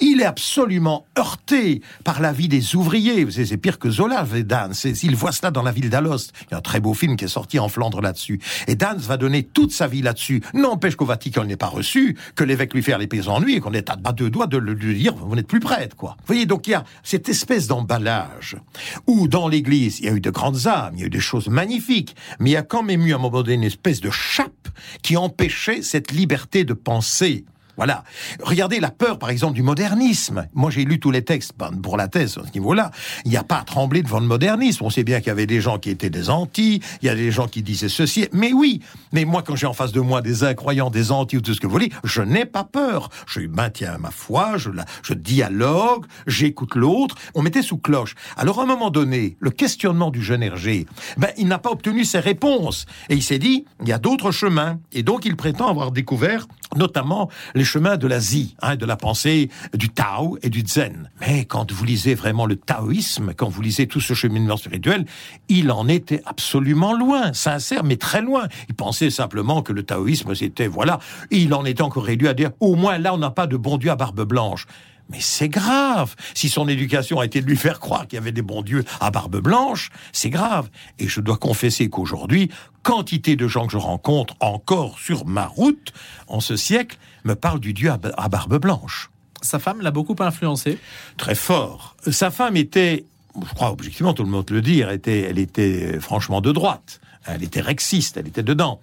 Il 0.00 0.20
est 0.20 0.24
absolument 0.24 1.06
heurté 1.18 1.82
par 2.04 2.20
la 2.20 2.32
vie 2.32 2.48
des 2.48 2.76
ouvriers. 2.76 3.26
C'est 3.30 3.56
pire 3.56 3.78
que 3.78 3.90
Zola, 3.90 4.24
Dan. 4.44 4.72
Il 5.02 5.16
voit 5.16 5.32
cela 5.32 5.50
dans 5.50 5.62
la 5.62 5.72
ville 5.72 5.90
d'Alost. 5.90 6.32
Il 6.42 6.52
y 6.52 6.54
a 6.54 6.58
un 6.58 6.60
très 6.60 6.80
beau 6.80 6.94
film 6.94 7.16
qui 7.16 7.24
est 7.24 7.28
sorti 7.28 7.58
en 7.58 7.68
Flandre 7.68 8.00
là-dessus. 8.00 8.40
Et 8.66 8.74
Dan 8.74 8.98
va 8.98 9.16
donner 9.16 9.42
toute 9.42 9.72
sa 9.72 9.86
vie 9.86 10.02
là-dessus. 10.02 10.42
N'empêche 10.54 10.96
qu'au 10.96 11.04
Vatican, 11.04 11.42
il 11.42 11.48
n'est 11.48 11.56
pas 11.56 11.66
reçu, 11.66 12.16
que 12.34 12.44
l'évêque 12.44 12.74
lui 12.74 12.82
fait 12.82 12.96
les 12.98 13.06
paysans 13.06 13.40
nuits 13.40 13.56
et 13.56 13.60
qu'on 13.60 13.72
est 13.72 13.90
à 13.90 13.96
deux 14.12 14.30
doigts 14.30 14.46
de 14.46 14.58
lui 14.58 14.96
dire, 14.96 15.14
vous 15.14 15.34
n'êtes 15.34 15.46
plus 15.46 15.60
prêtre, 15.60 15.96
quoi. 15.96 16.16
Vous 16.20 16.26
voyez, 16.26 16.46
donc 16.46 16.66
il 16.66 16.70
y 16.70 16.74
a 16.74 16.84
cette 17.02 17.28
espèce 17.28 17.66
d'emballage 17.66 18.56
où 19.06 19.28
dans 19.28 19.48
l'église, 19.48 19.98
il 20.00 20.06
y 20.06 20.08
a 20.08 20.12
eu 20.12 20.20
de 20.20 20.30
grandes 20.30 20.66
âmes, 20.66 20.94
il 20.94 21.00
y 21.00 21.02
a 21.04 21.06
eu 21.06 21.10
des 21.10 21.20
choses 21.20 21.48
magnifiques, 21.48 22.16
mais 22.38 22.50
il 22.50 22.52
y 22.52 22.56
a 22.56 22.62
quand 22.62 22.82
même 22.82 23.06
eu 23.06 23.12
à 23.12 23.16
un 23.16 23.18
moment 23.18 23.42
donné 23.42 23.54
une 23.54 23.64
espèce 23.64 24.00
de 24.00 24.10
chape 24.10 24.68
qui 25.02 25.16
empêchait 25.16 25.82
cette 25.82 26.12
liberté 26.12 26.64
de 26.64 26.74
penser. 26.74 27.44
Voilà. 27.76 28.04
Regardez 28.42 28.80
la 28.80 28.90
peur, 28.90 29.18
par 29.18 29.30
exemple, 29.30 29.54
du 29.54 29.62
modernisme. 29.62 30.46
Moi, 30.54 30.70
j'ai 30.70 30.84
lu 30.84 31.00
tous 31.00 31.10
les 31.10 31.22
textes 31.22 31.52
pour 31.82 31.96
la 31.96 32.08
thèse 32.08 32.38
à 32.38 32.46
ce 32.46 32.52
niveau-là. 32.54 32.90
Il 33.24 33.30
n'y 33.30 33.36
a 33.36 33.42
pas 33.42 33.58
à 33.58 33.62
trembler 33.62 34.02
devant 34.02 34.20
le 34.20 34.26
modernisme. 34.26 34.84
On 34.84 34.90
sait 34.90 35.04
bien 35.04 35.18
qu'il 35.18 35.28
y 35.28 35.30
avait 35.30 35.46
des 35.46 35.60
gens 35.60 35.78
qui 35.78 35.90
étaient 35.90 36.10
des 36.10 36.30
anti, 36.30 36.80
il 37.02 37.06
y 37.06 37.08
a 37.08 37.14
des 37.14 37.30
gens 37.30 37.48
qui 37.48 37.62
disaient 37.62 37.88
ceci. 37.88 38.28
Mais 38.32 38.52
oui, 38.52 38.80
mais 39.12 39.24
moi, 39.24 39.42
quand 39.42 39.56
j'ai 39.56 39.66
en 39.66 39.72
face 39.72 39.92
de 39.92 40.00
moi 40.00 40.22
des 40.22 40.44
incroyants, 40.44 40.90
des 40.90 41.12
anti 41.12 41.36
ou 41.36 41.40
tout 41.40 41.54
ce 41.54 41.60
que 41.60 41.66
vous 41.66 41.72
voulez, 41.72 41.92
je 42.04 42.22
n'ai 42.22 42.44
pas 42.44 42.64
peur. 42.64 43.10
Je 43.26 43.40
maintiens 43.40 43.98
ma 43.98 44.10
foi, 44.10 44.56
je 44.56 45.14
dialogue, 45.14 46.06
j'écoute 46.26 46.74
l'autre. 46.74 47.16
On 47.34 47.42
mettait 47.42 47.62
sous 47.62 47.78
cloche. 47.78 48.14
Alors, 48.36 48.60
à 48.60 48.62
un 48.64 48.66
moment 48.66 48.90
donné, 48.90 49.36
le 49.40 49.50
questionnement 49.50 50.10
du 50.10 50.22
jeune 50.22 50.42
Hergé, 50.42 50.86
ben, 51.16 51.30
il 51.36 51.48
n'a 51.48 51.58
pas 51.58 51.70
obtenu 51.70 52.04
ses 52.04 52.20
réponses. 52.20 52.86
Et 53.08 53.14
il 53.14 53.22
s'est 53.22 53.38
dit, 53.38 53.64
il 53.82 53.88
y 53.88 53.92
a 53.92 53.98
d'autres 53.98 54.30
chemins. 54.30 54.78
Et 54.92 55.02
donc, 55.02 55.24
il 55.24 55.36
prétend 55.36 55.68
avoir 55.68 55.90
découvert 55.90 56.46
notamment 56.76 57.30
les 57.54 57.63
chemins 57.64 57.96
de 57.96 58.06
la 58.06 58.18
hein, 58.62 58.76
de 58.76 58.86
la 58.86 58.96
pensée 58.96 59.50
du 59.74 59.88
Tao 59.88 60.38
et 60.42 60.50
du 60.50 60.62
Zen. 60.66 61.10
Mais 61.20 61.44
quand 61.44 61.72
vous 61.72 61.84
lisez 61.84 62.14
vraiment 62.14 62.46
le 62.46 62.56
taoïsme, 62.56 63.32
quand 63.36 63.48
vous 63.48 63.62
lisez 63.62 63.86
tout 63.86 64.00
ce 64.00 64.14
cheminement 64.14 64.56
spirituel, 64.56 65.04
il 65.48 65.70
en 65.70 65.88
était 65.88 66.22
absolument 66.26 66.96
loin, 66.96 67.32
sincère, 67.32 67.84
mais 67.84 67.96
très 67.96 68.22
loin. 68.22 68.48
Il 68.68 68.74
pensait 68.74 69.10
simplement 69.10 69.62
que 69.62 69.72
le 69.72 69.82
taoïsme, 69.82 70.34
c'était, 70.34 70.66
voilà, 70.68 70.98
il 71.30 71.52
en 71.54 71.64
était 71.64 71.82
encore 71.82 72.04
réduit 72.04 72.28
à 72.28 72.34
dire, 72.34 72.50
au 72.60 72.74
moins 72.74 72.98
là, 72.98 73.14
on 73.14 73.18
n'a 73.18 73.30
pas 73.30 73.46
de 73.46 73.56
bon 73.56 73.78
Dieu 73.78 73.90
à 73.90 73.96
barbe 73.96 74.22
blanche. 74.22 74.66
Mais 75.10 75.20
c'est 75.20 75.48
grave. 75.48 76.14
Si 76.34 76.48
son 76.48 76.66
éducation 76.66 77.20
a 77.20 77.26
été 77.26 77.40
de 77.40 77.46
lui 77.46 77.56
faire 77.56 77.78
croire 77.78 78.06
qu'il 78.06 78.16
y 78.16 78.22
avait 78.22 78.32
des 78.32 78.42
bons 78.42 78.62
dieux 78.62 78.84
à 79.00 79.10
barbe 79.10 79.36
blanche, 79.36 79.90
c'est 80.12 80.30
grave. 80.30 80.70
Et 80.98 81.08
je 81.08 81.20
dois 81.20 81.36
confesser 81.36 81.90
qu'aujourd'hui, 81.90 82.50
quantité 82.82 83.36
de 83.36 83.46
gens 83.46 83.66
que 83.66 83.72
je 83.72 83.78
rencontre 83.78 84.34
encore 84.40 84.98
sur 84.98 85.26
ma 85.26 85.46
route 85.46 85.92
en 86.26 86.40
ce 86.40 86.56
siècle 86.56 86.98
me 87.24 87.34
parlent 87.34 87.60
du 87.60 87.74
dieu 87.74 87.90
à 87.90 88.28
barbe 88.28 88.58
blanche. 88.58 89.10
Sa 89.42 89.58
femme 89.58 89.82
l'a 89.82 89.90
beaucoup 89.90 90.16
influencé 90.20 90.78
Très 91.18 91.34
fort. 91.34 91.96
Sa 92.10 92.30
femme 92.30 92.56
était, 92.56 93.04
je 93.46 93.54
crois 93.54 93.70
objectivement, 93.70 94.14
tout 94.14 94.24
le 94.24 94.30
monde 94.30 94.48
le 94.50 94.62
dit, 94.62 94.80
elle 94.80 94.92
était, 94.92 95.20
elle 95.20 95.38
était 95.38 96.00
franchement 96.00 96.40
de 96.40 96.50
droite. 96.50 97.00
Elle 97.26 97.42
était 97.42 97.60
rexiste, 97.60 98.16
elle 98.16 98.26
était 98.26 98.42
dedans. 98.42 98.80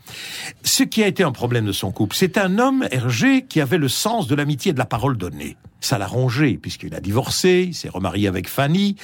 Ce 0.64 0.84
qui 0.84 1.04
a 1.04 1.08
été 1.08 1.24
un 1.24 1.32
problème 1.32 1.66
de 1.66 1.72
son 1.72 1.92
couple, 1.92 2.16
c'est 2.16 2.38
un 2.38 2.58
homme, 2.58 2.88
Hergé, 2.92 3.46
qui 3.46 3.62
avait 3.62 3.78
le 3.78 3.88
sens 3.88 4.28
de 4.28 4.34
l'amitié 4.34 4.72
et 4.72 4.74
de 4.74 4.80
la 4.80 4.86
parole 4.86 5.18
donnée 5.18 5.58
ça 5.82 5.98
l'a 5.98 6.08
rongé, 6.08 6.58
puisqu'il 6.58 6.96
a 6.96 7.00
divorcé, 7.00 7.66
il 7.68 7.74
s'est 7.74 7.90
remarié 7.90 8.28
avec 8.28 8.48
Fanny. 8.48 8.96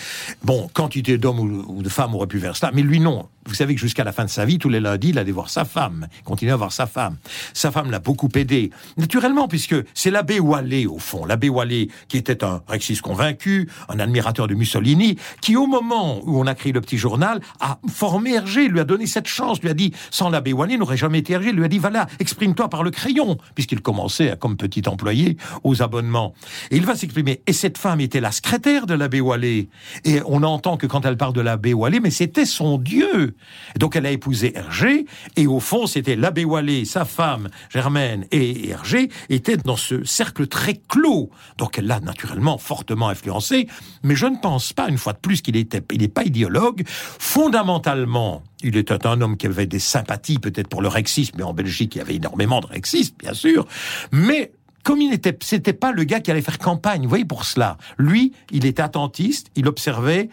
Bon, 0.43 0.69
quantité 0.73 1.17
d'hommes 1.17 1.39
ou 1.67 1.81
de 1.81 1.89
femmes 1.89 2.15
auraient 2.15 2.27
pu 2.27 2.39
faire 2.39 2.55
cela, 2.55 2.71
mais 2.73 2.83
lui 2.83 2.99
non. 2.99 3.27
Vous 3.47 3.53
savez 3.53 3.75
que 3.75 3.81
jusqu'à 3.81 4.03
la 4.03 4.11
fin 4.11 4.25
de 4.25 4.29
sa 4.29 4.43
vie, 4.43 4.59
tous 4.59 4.67
les 4.67 4.81
lundis, 4.81 5.09
il 5.09 5.17
allait 5.17 5.31
voir 5.31 5.49
sa 5.49 5.63
femme, 5.63 6.07
il 6.19 6.23
continuait 6.23 6.51
à 6.51 6.57
voir 6.57 6.73
sa 6.73 6.85
femme. 6.85 7.15
Sa 7.53 7.71
femme 7.71 7.89
l'a 7.89 7.99
beaucoup 7.99 8.29
aidé, 8.35 8.71
naturellement, 8.97 9.47
puisque 9.47 9.75
c'est 9.93 10.11
l'abbé 10.11 10.41
Wallet, 10.41 10.85
au 10.85 10.99
fond, 10.99 11.25
l'abbé 11.25 11.47
Wallet, 11.47 11.87
qui 12.09 12.17
était 12.17 12.43
un 12.43 12.61
rexiste 12.67 13.01
convaincu, 13.01 13.69
un 13.87 13.99
admirateur 13.99 14.47
de 14.47 14.53
Mussolini, 14.53 15.17
qui, 15.41 15.55
au 15.55 15.65
moment 15.65 16.19
où 16.25 16.37
on 16.39 16.45
a 16.45 16.55
créé 16.55 16.73
le 16.73 16.81
petit 16.81 16.97
journal, 16.97 17.39
a 17.61 17.79
formé 17.87 18.33
Hergé, 18.33 18.67
lui 18.67 18.81
a 18.81 18.83
donné 18.83 19.07
cette 19.07 19.27
chance, 19.27 19.61
lui 19.61 19.69
a 19.69 19.73
dit, 19.73 19.93
sans 20.11 20.29
l'abbé 20.29 20.51
Wallet, 20.51 20.77
n'aurait 20.77 20.97
jamais 20.97 21.19
été 21.19 21.33
Hergé, 21.33 21.53
lui 21.53 21.63
a 21.63 21.69
dit, 21.69 21.79
voilà, 21.79 22.07
exprime-toi 22.19 22.69
par 22.69 22.83
le 22.83 22.91
crayon, 22.91 23.37
puisqu'il 23.55 23.81
commençait, 23.81 24.35
comme 24.37 24.57
petit 24.57 24.83
employé, 24.89 25.37
aux 25.63 25.81
abonnements. 25.81 26.33
Et 26.69 26.75
il 26.75 26.85
va 26.85 26.95
s'exprimer. 26.95 27.41
Et 27.47 27.53
cette 27.53 27.77
femme 27.77 28.01
était 28.01 28.19
la 28.19 28.33
secrétaire 28.33 28.87
de 28.87 28.93
l'abbé 28.93 29.21
Wallet. 29.21 29.69
Et 30.03 30.19
on 30.25 30.43
entend 30.43 30.75
que 30.75 30.85
quand 30.85 31.05
elle 31.05 31.15
parle 31.15 31.33
de 31.33 31.41
l'abbé 31.41 31.73
Wallet, 31.73 32.01
mais 32.01 32.11
c'était 32.11 32.45
son 32.45 32.77
Dieu. 32.77 33.36
Donc 33.77 33.95
elle 33.95 34.05
a 34.05 34.11
épousé 34.11 34.55
Hergé, 34.55 35.05
et 35.35 35.47
au 35.47 35.59
fond, 35.59 35.87
c'était 35.87 36.15
l'abbé 36.15 36.45
Wallet, 36.45 36.85
sa 36.85 37.05
femme, 37.05 37.49
Germaine, 37.69 38.25
et 38.31 38.69
Hergé, 38.69 39.09
étaient 39.29 39.57
dans 39.57 39.75
ce 39.75 40.03
cercle 40.03 40.47
très 40.47 40.75
clos. 40.75 41.29
Donc 41.57 41.77
elle 41.77 41.87
l'a 41.87 41.99
naturellement 41.99 42.57
fortement 42.57 43.09
influencé, 43.09 43.67
mais 44.03 44.15
je 44.15 44.25
ne 44.25 44.37
pense 44.37 44.73
pas, 44.73 44.89
une 44.89 44.97
fois 44.97 45.13
de 45.13 45.19
plus, 45.19 45.41
qu'il 45.41 45.55
était, 45.55 45.81
il 45.91 46.01
n'est 46.01 46.07
pas 46.07 46.23
idéologue. 46.23 46.83
Fondamentalement, 46.87 48.43
il 48.63 48.75
était 48.77 49.05
un 49.05 49.21
homme 49.21 49.37
qui 49.37 49.47
avait 49.47 49.67
des 49.67 49.79
sympathies 49.79 50.39
peut-être 50.39 50.67
pour 50.67 50.81
le 50.81 50.87
rexisme, 50.87 51.35
mais 51.37 51.43
en 51.43 51.53
Belgique, 51.53 51.95
il 51.95 51.99
y 51.99 52.01
avait 52.01 52.15
énormément 52.15 52.59
de 52.59 52.67
rexistes, 52.67 53.15
bien 53.19 53.33
sûr. 53.33 53.67
Mais 54.11 54.51
comme 54.83 55.01
il 55.01 55.09
n'était, 55.09 55.37
c'était 55.41 55.73
pas 55.73 55.91
le 55.91 56.03
gars 56.05 56.21
qui 56.21 56.31
allait 56.31 56.41
faire 56.41 56.59
campagne, 56.59 57.03
vous 57.03 57.09
voyez, 57.09 57.25
pour 57.25 57.43
cela. 57.43 57.77
Lui, 57.97 58.33
il 58.51 58.65
était 58.65 58.81
attentiste, 58.81 59.47
il 59.55 59.67
observait, 59.67 60.29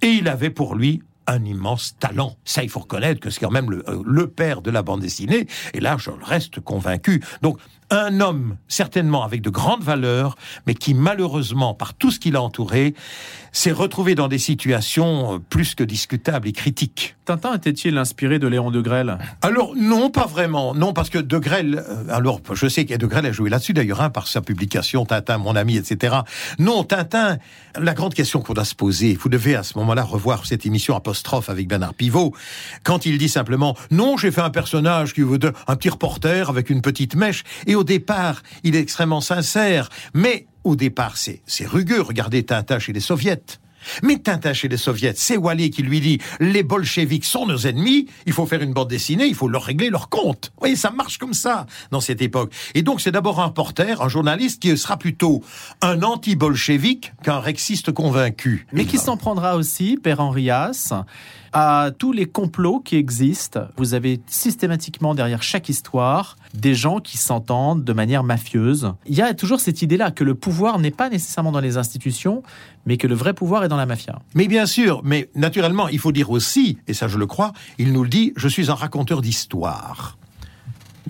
et 0.00 0.08
il 0.08 0.28
avait 0.28 0.50
pour 0.50 0.74
lui 0.74 1.02
un 1.28 1.44
immense 1.44 1.96
talent. 2.00 2.36
Ça, 2.44 2.64
il 2.64 2.70
faut 2.70 2.80
reconnaître 2.80 3.20
que 3.20 3.30
c'est 3.30 3.40
quand 3.40 3.50
même 3.50 3.70
le, 3.70 3.88
euh, 3.88 4.02
le 4.04 4.26
père 4.28 4.62
de 4.62 4.70
la 4.70 4.82
bande 4.82 5.00
dessinée. 5.00 5.46
Et 5.74 5.80
là, 5.80 5.96
je 5.98 6.10
reste 6.10 6.60
convaincu. 6.60 7.22
Donc, 7.42 7.58
un 7.90 8.20
homme 8.20 8.56
certainement 8.68 9.24
avec 9.24 9.42
de 9.42 9.50
grandes 9.50 9.82
valeurs, 9.82 10.36
mais 10.66 10.74
qui 10.74 10.94
malheureusement, 10.94 11.74
par 11.74 11.94
tout 11.94 12.10
ce 12.10 12.18
qui 12.18 12.30
l'a 12.30 12.42
entouré, 12.42 12.94
s'est 13.52 13.72
retrouvé 13.72 14.14
dans 14.14 14.28
des 14.28 14.38
situations 14.38 15.34
euh, 15.34 15.38
plus 15.38 15.74
que 15.74 15.84
discutables 15.84 16.48
et 16.48 16.52
critiques. 16.52 17.16
Tintin 17.24 17.54
était-il 17.54 17.98
inspiré 17.98 18.38
de 18.38 18.46
Léon 18.46 18.70
de 18.70 18.80
Grelle? 18.80 19.18
Alors 19.42 19.74
non, 19.76 20.10
pas 20.10 20.26
vraiment. 20.26 20.74
Non, 20.74 20.92
parce 20.92 21.10
que 21.10 21.18
de 21.18 21.38
Grelle, 21.38 21.84
euh, 21.88 22.04
alors 22.10 22.40
je 22.52 22.68
sais 22.68 22.84
que 22.84 22.94
de 22.94 23.06
Grelle 23.06 23.26
a 23.26 23.32
joué 23.32 23.50
là-dessus 23.50 23.72
d'ailleurs, 23.72 24.00
hein, 24.00 24.10
par 24.10 24.28
sa 24.28 24.40
publication 24.40 25.04
Tintin, 25.06 25.38
mon 25.38 25.56
ami, 25.56 25.76
etc. 25.76 26.16
Non, 26.58 26.84
Tintin, 26.84 27.38
la 27.78 27.94
grande 27.94 28.14
question 28.14 28.40
qu'on 28.40 28.54
doit 28.54 28.64
se 28.64 28.74
poser, 28.74 29.14
vous 29.14 29.28
devez 29.28 29.54
à 29.54 29.62
ce 29.62 29.76
moment-là 29.78 30.02
revoir 30.02 30.46
cette 30.46 30.66
émission 30.66 30.96
apostrophe 30.96 31.50
avec 31.50 31.68
Bernard 31.68 31.94
Pivot, 31.94 32.34
quand 32.82 33.06
il 33.06 33.18
dit 33.18 33.28
simplement 33.28 33.76
non, 33.90 34.16
j'ai 34.16 34.30
fait 34.30 34.40
un 34.40 34.50
personnage 34.50 35.14
qui 35.14 35.22
veut 35.22 35.38
un 35.66 35.76
petit 35.76 35.90
reporter 35.90 36.48
avec 36.48 36.70
une 36.70 36.82
petite 36.82 37.14
mèche, 37.14 37.44
et 37.66 37.74
au 37.78 37.84
départ, 37.84 38.42
il 38.64 38.76
est 38.76 38.80
extrêmement 38.80 39.20
sincère, 39.20 39.88
mais 40.14 40.46
au 40.64 40.76
départ, 40.76 41.16
c'est 41.16 41.66
rugueux. 41.66 42.02
Regardez 42.02 42.44
Tintin 42.44 42.78
chez 42.78 42.92
les 42.92 43.00
soviets. 43.00 43.58
Mais 44.02 44.18
Tintin 44.18 44.52
chez 44.52 44.68
les 44.68 44.76
soviets, 44.76 45.14
c'est 45.16 45.36
Wally 45.36 45.70
qui 45.70 45.82
lui 45.82 46.00
dit 46.00 46.18
les 46.40 46.62
bolcheviks 46.62 47.24
sont 47.24 47.46
nos 47.46 47.58
ennemis, 47.58 48.06
il 48.26 48.32
faut 48.32 48.44
faire 48.44 48.60
une 48.60 48.72
bande 48.72 48.88
dessinée, 48.88 49.26
il 49.26 49.36
faut 49.36 49.48
leur 49.48 49.62
régler 49.62 49.88
leur 49.88 50.08
compte. 50.08 50.50
Vous 50.54 50.60
voyez, 50.60 50.76
ça 50.76 50.90
marche 50.90 51.18
comme 51.18 51.32
ça 51.32 51.66
dans 51.90 52.00
cette 52.00 52.20
époque. 52.20 52.52
Et 52.74 52.82
donc 52.82 53.00
c'est 53.00 53.12
d'abord 53.12 53.40
un 53.40 53.46
reporter, 53.46 54.02
un 54.02 54.08
journaliste 54.08 54.60
qui 54.60 54.76
sera 54.76 54.96
plutôt 54.96 55.42
un 55.80 56.02
anti-bolchevique 56.02 57.12
qu'un 57.22 57.38
rexiste 57.38 57.92
convaincu. 57.92 58.66
Mais 58.72 58.84
qui 58.84 58.98
s'en 58.98 59.16
prendra 59.16 59.56
aussi, 59.56 59.96
Père 59.96 60.20
Henrias, 60.20 60.92
à 61.52 61.90
tous 61.96 62.12
les 62.12 62.26
complots 62.26 62.80
qui 62.80 62.96
existent. 62.96 63.60
Vous 63.76 63.94
avez 63.94 64.20
systématiquement 64.26 65.14
derrière 65.14 65.42
chaque 65.42 65.68
histoire 65.68 66.36
des 66.54 66.74
gens 66.74 66.98
qui 67.00 67.16
s'entendent 67.16 67.84
de 67.84 67.92
manière 67.92 68.24
mafieuse. 68.24 68.92
Il 69.06 69.14
y 69.14 69.22
a 69.22 69.34
toujours 69.34 69.60
cette 69.60 69.82
idée-là 69.82 70.10
que 70.10 70.24
le 70.24 70.34
pouvoir 70.34 70.78
n'est 70.78 70.90
pas 70.90 71.08
nécessairement 71.08 71.52
dans 71.52 71.60
les 71.60 71.76
institutions, 71.76 72.42
mais 72.86 72.96
que 72.96 73.06
le 73.06 73.14
vrai 73.14 73.34
pouvoir 73.34 73.64
est 73.64 73.68
dans 73.68 73.76
la 73.76 73.86
mafia. 73.86 74.20
Mais 74.34 74.48
bien 74.48 74.66
sûr, 74.66 75.02
mais 75.04 75.28
naturellement, 75.34 75.88
il 75.88 75.98
faut 75.98 76.12
dire 76.12 76.30
aussi, 76.30 76.78
et 76.86 76.94
ça 76.94 77.08
je 77.08 77.18
le 77.18 77.26
crois, 77.26 77.52
il 77.78 77.92
nous 77.92 78.02
le 78.02 78.08
dit, 78.08 78.32
je 78.36 78.48
suis 78.48 78.70
un 78.70 78.74
raconteur 78.74 79.20
d'histoire. 79.20 80.16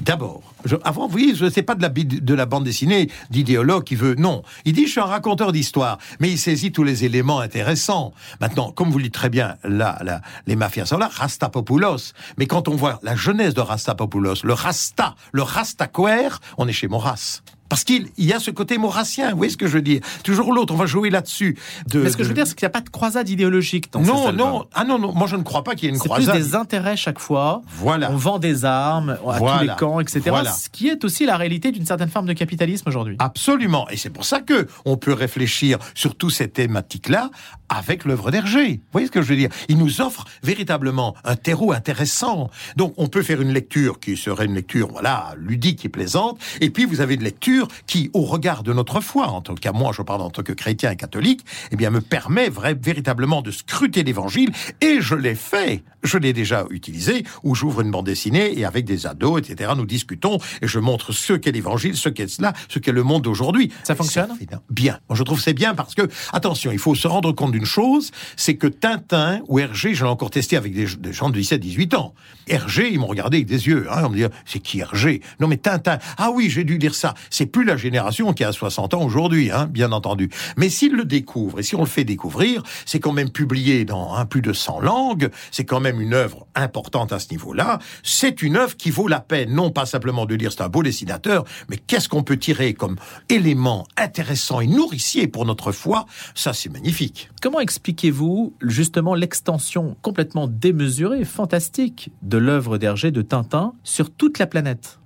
D'abord, 0.04 0.42
avant, 0.84 1.06
vous 1.06 1.12
voyez, 1.12 1.34
je 1.34 1.48
sais 1.50 1.62
pas 1.62 1.74
de 1.74 1.82
la, 1.82 1.88
de 1.88 2.34
la 2.34 2.46
bande 2.46 2.64
dessinée 2.64 3.10
d'idéologue 3.30 3.84
qui 3.84 3.94
veut. 3.94 4.14
Non, 4.14 4.42
il 4.64 4.72
dit 4.72 4.86
je 4.86 4.92
suis 4.92 5.00
un 5.00 5.04
raconteur 5.04 5.52
d'histoire, 5.52 5.98
mais 6.20 6.30
il 6.30 6.38
saisit 6.38 6.72
tous 6.72 6.84
les 6.84 7.04
éléments 7.04 7.40
intéressants. 7.40 8.12
Maintenant, 8.40 8.70
comme 8.70 8.90
vous 8.90 8.98
le 8.98 9.04
dites 9.04 9.14
très 9.14 9.30
bien, 9.30 9.56
là, 9.64 9.98
là 10.04 10.20
les 10.46 10.56
mafias 10.56 10.86
sont 10.86 10.98
là, 10.98 11.10
Rastapopoulos. 11.12 12.12
Mais 12.36 12.46
quand 12.46 12.68
on 12.68 12.76
voit 12.76 13.00
la 13.02 13.16
jeunesse 13.16 13.54
de 13.54 13.60
Rastapopoulos, 13.60 14.44
le 14.44 14.52
Rasta, 14.52 15.14
le 15.32 15.42
Rastaquaire, 15.42 16.40
on 16.58 16.68
est 16.68 16.72
chez 16.72 16.88
Maurras. 16.88 17.42
Parce 17.68 17.84
qu'il 17.84 18.08
y 18.16 18.32
a 18.32 18.40
ce 18.40 18.50
côté 18.50 18.78
maurassien, 18.78 19.30
vous 19.30 19.36
voyez 19.36 19.52
ce 19.52 19.56
que 19.56 19.66
je 19.66 19.74
veux 19.74 19.82
dire 19.82 20.00
Toujours 20.24 20.52
l'autre, 20.52 20.72
on 20.74 20.76
va 20.76 20.86
jouer 20.86 21.10
là-dessus. 21.10 21.56
De, 21.88 22.00
Mais 22.00 22.10
ce 22.10 22.16
que 22.16 22.22
je 22.22 22.28
veux 22.28 22.34
dire, 22.34 22.46
c'est 22.46 22.54
qu'il 22.54 22.64
n'y 22.64 22.70
a 22.70 22.72
pas 22.72 22.80
de 22.80 22.88
croisade 22.88 23.28
idéologique 23.28 23.92
dans 23.92 24.00
Non, 24.00 24.32
non, 24.32 24.66
ah 24.74 24.84
non, 24.84 24.98
non, 24.98 25.12
moi 25.12 25.26
je 25.26 25.36
ne 25.36 25.42
crois 25.42 25.64
pas 25.64 25.74
qu'il 25.74 25.84
y 25.84 25.86
ait 25.88 25.94
une 25.94 26.00
croisade. 26.00 26.34
C'est 26.34 26.40
plus 26.40 26.50
des 26.50 26.54
intérêts 26.54 26.96
chaque 26.96 27.18
fois. 27.18 27.62
Voilà. 27.68 28.10
On 28.10 28.16
vend 28.16 28.38
des 28.38 28.64
armes 28.64 29.18
à 29.28 29.38
tous 29.38 29.64
les 29.64 29.74
camps, 29.76 30.00
etc. 30.00 30.22
Voilà. 30.28 30.52
Ce 30.52 30.68
qui 30.68 30.88
est 30.88 31.04
aussi 31.04 31.26
la 31.26 31.36
réalité 31.36 31.72
d'une 31.72 31.86
certaine 31.86 32.08
forme 32.08 32.26
de 32.26 32.32
capitalisme 32.32 32.88
aujourd'hui. 32.88 33.16
Absolument. 33.18 33.88
Et 33.90 33.96
c'est 33.96 34.10
pour 34.10 34.24
ça 34.24 34.40
que 34.40 34.66
on 34.84 34.96
peut 34.96 35.12
réfléchir 35.12 35.78
sur 35.94 36.14
toutes 36.14 36.32
ces 36.32 36.48
thématiques-là 36.48 37.30
avec 37.68 38.04
l'œuvre 38.04 38.30
d'Hergé. 38.30 38.68
Vous 38.68 38.92
voyez 38.92 39.06
ce 39.06 39.12
que 39.12 39.22
je 39.22 39.28
veux 39.28 39.36
dire? 39.36 39.50
Il 39.68 39.78
nous 39.78 40.00
offre 40.00 40.24
véritablement 40.42 41.14
un 41.24 41.36
terreau 41.36 41.72
intéressant. 41.72 42.50
Donc 42.76 42.94
on 42.96 43.08
peut 43.08 43.22
faire 43.22 43.40
une 43.40 43.52
lecture 43.52 44.00
qui 44.00 44.16
serait 44.16 44.46
une 44.46 44.54
lecture, 44.54 44.88
voilà, 44.90 45.34
ludique 45.36 45.84
et 45.84 45.88
plaisante. 45.88 46.38
Et 46.60 46.70
puis 46.70 46.84
vous 46.84 47.00
avez 47.00 47.14
une 47.14 47.24
lecture 47.24 47.57
qui, 47.86 48.10
au 48.14 48.22
regard 48.22 48.62
de 48.62 48.72
notre 48.72 49.00
foi, 49.00 49.28
en 49.28 49.40
tout 49.40 49.54
cas 49.54 49.72
moi 49.72 49.92
je 49.94 50.02
parle 50.02 50.22
en 50.22 50.30
tant 50.30 50.42
que 50.42 50.52
chrétien 50.52 50.90
et 50.90 50.96
catholique, 50.96 51.44
eh 51.70 51.76
bien 51.76 51.90
me 51.90 52.00
permet 52.00 52.50
véritablement 52.50 53.42
de 53.42 53.50
scruter 53.50 54.02
l'évangile 54.04 54.50
et 54.80 55.00
je 55.00 55.14
l'ai 55.14 55.34
fait. 55.34 55.82
Je 56.04 56.16
l'ai 56.16 56.32
déjà 56.32 56.64
utilisé 56.70 57.24
où 57.42 57.56
j'ouvre 57.56 57.80
une 57.80 57.90
bande 57.90 58.06
dessinée 58.06 58.56
et 58.56 58.64
avec 58.64 58.84
des 58.84 59.06
ados, 59.06 59.40
etc. 59.40 59.72
Nous 59.76 59.86
discutons 59.86 60.38
et 60.62 60.68
je 60.68 60.78
montre 60.78 61.12
ce 61.12 61.32
qu'est 61.32 61.50
l'évangile, 61.50 61.96
ce 61.96 62.08
qu'est 62.08 62.28
cela, 62.28 62.52
ce 62.68 62.78
qu'est 62.78 62.92
le 62.92 63.02
monde 63.02 63.22
d'aujourd'hui. 63.22 63.72
Ça 63.82 63.96
fonctionne? 63.96 64.30
Bien. 64.70 65.00
Moi 65.08 65.16
je 65.16 65.22
trouve 65.24 65.40
c'est 65.40 65.54
bien 65.54 65.74
parce 65.74 65.94
que 65.94 66.02
attention, 66.32 66.70
il 66.70 66.78
faut 66.78 66.94
se 66.94 67.08
rendre 67.08 67.32
compte 67.32 67.52
d'une 67.52 67.64
chose, 67.64 68.12
c'est 68.36 68.56
que 68.56 68.68
Tintin 68.68 69.40
ou 69.48 69.58
Hergé, 69.58 69.94
je 69.94 70.04
l'ai 70.04 70.10
encore 70.10 70.30
testé 70.30 70.56
avec 70.56 70.72
des, 70.72 70.86
gens 71.12 71.30
de 71.30 71.40
17-18 71.40 71.96
ans. 71.96 72.14
Hergé, 72.46 72.90
ils 72.92 72.98
m'ont 72.98 73.06
regardé 73.06 73.38
avec 73.38 73.48
des 73.48 73.66
yeux. 73.66 73.88
Hein, 73.90 74.02
on 74.04 74.10
me 74.10 74.16
dit 74.16 74.24
c'est 74.44 74.60
qui 74.60 74.78
Hergé? 74.80 75.20
Non 75.40 75.48
mais 75.48 75.56
Tintin. 75.56 75.98
Ah 76.16 76.30
oui, 76.30 76.48
j'ai 76.48 76.64
dû 76.64 76.78
dire 76.78 76.94
ça. 76.94 77.14
C'est 77.30 77.46
plus 77.48 77.64
la 77.64 77.76
génération 77.76 78.32
qui 78.32 78.44
a 78.44 78.52
60 78.52 78.94
ans 78.94 79.02
aujourd'hui, 79.02 79.50
hein, 79.50 79.66
bien 79.66 79.92
entendu. 79.92 80.30
Mais 80.56 80.68
s'il 80.68 80.92
le 80.92 81.04
découvre 81.04 81.60
et 81.60 81.62
si 81.62 81.74
on 81.74 81.80
le 81.80 81.86
fait 81.86 82.04
découvrir, 82.04 82.62
c'est 82.86 83.00
quand 83.00 83.12
même 83.12 83.30
publié 83.30 83.84
dans 83.84 84.14
un 84.14 84.26
plus 84.26 84.42
de 84.42 84.52
100 84.52 84.80
langues, 84.80 85.30
c'est 85.50 85.64
quand 85.64 85.80
même 85.80 86.00
une 86.00 86.14
œuvre 86.14 86.46
importante 86.54 87.12
à 87.12 87.18
ce 87.18 87.30
niveau-là. 87.30 87.78
C'est 88.02 88.42
une 88.42 88.56
œuvre 88.56 88.76
qui 88.76 88.90
vaut 88.90 89.08
la 89.08 89.20
peine, 89.20 89.52
non 89.52 89.70
pas 89.70 89.86
simplement 89.86 90.26
de 90.26 90.36
dire 90.36 90.52
c'est 90.52 90.62
un 90.62 90.68
beau 90.68 90.82
dessinateur, 90.82 91.44
mais 91.68 91.76
qu'est-ce 91.76 92.08
qu'on 92.08 92.22
peut 92.22 92.36
tirer 92.36 92.74
comme 92.74 92.96
élément 93.28 93.86
intéressant 93.96 94.60
et 94.60 94.66
nourricier 94.66 95.26
pour 95.28 95.44
notre 95.44 95.72
foi? 95.72 96.06
Ça, 96.34 96.52
c'est 96.52 96.70
magnifique. 96.70 97.30
Comment 97.42 97.60
expliquez-vous 97.60 98.54
justement 98.60 99.14
l'extension 99.14 99.96
complètement 100.02 100.46
démesurée, 100.46 101.24
fantastique 101.24 102.10
de 102.22 102.38
l'œuvre 102.38 102.78
d'Hergé 102.78 103.10
de 103.10 103.22
Tintin 103.22 103.72
sur 103.84 104.10
toute 104.10 104.38
la 104.38 104.46
planète? 104.46 104.97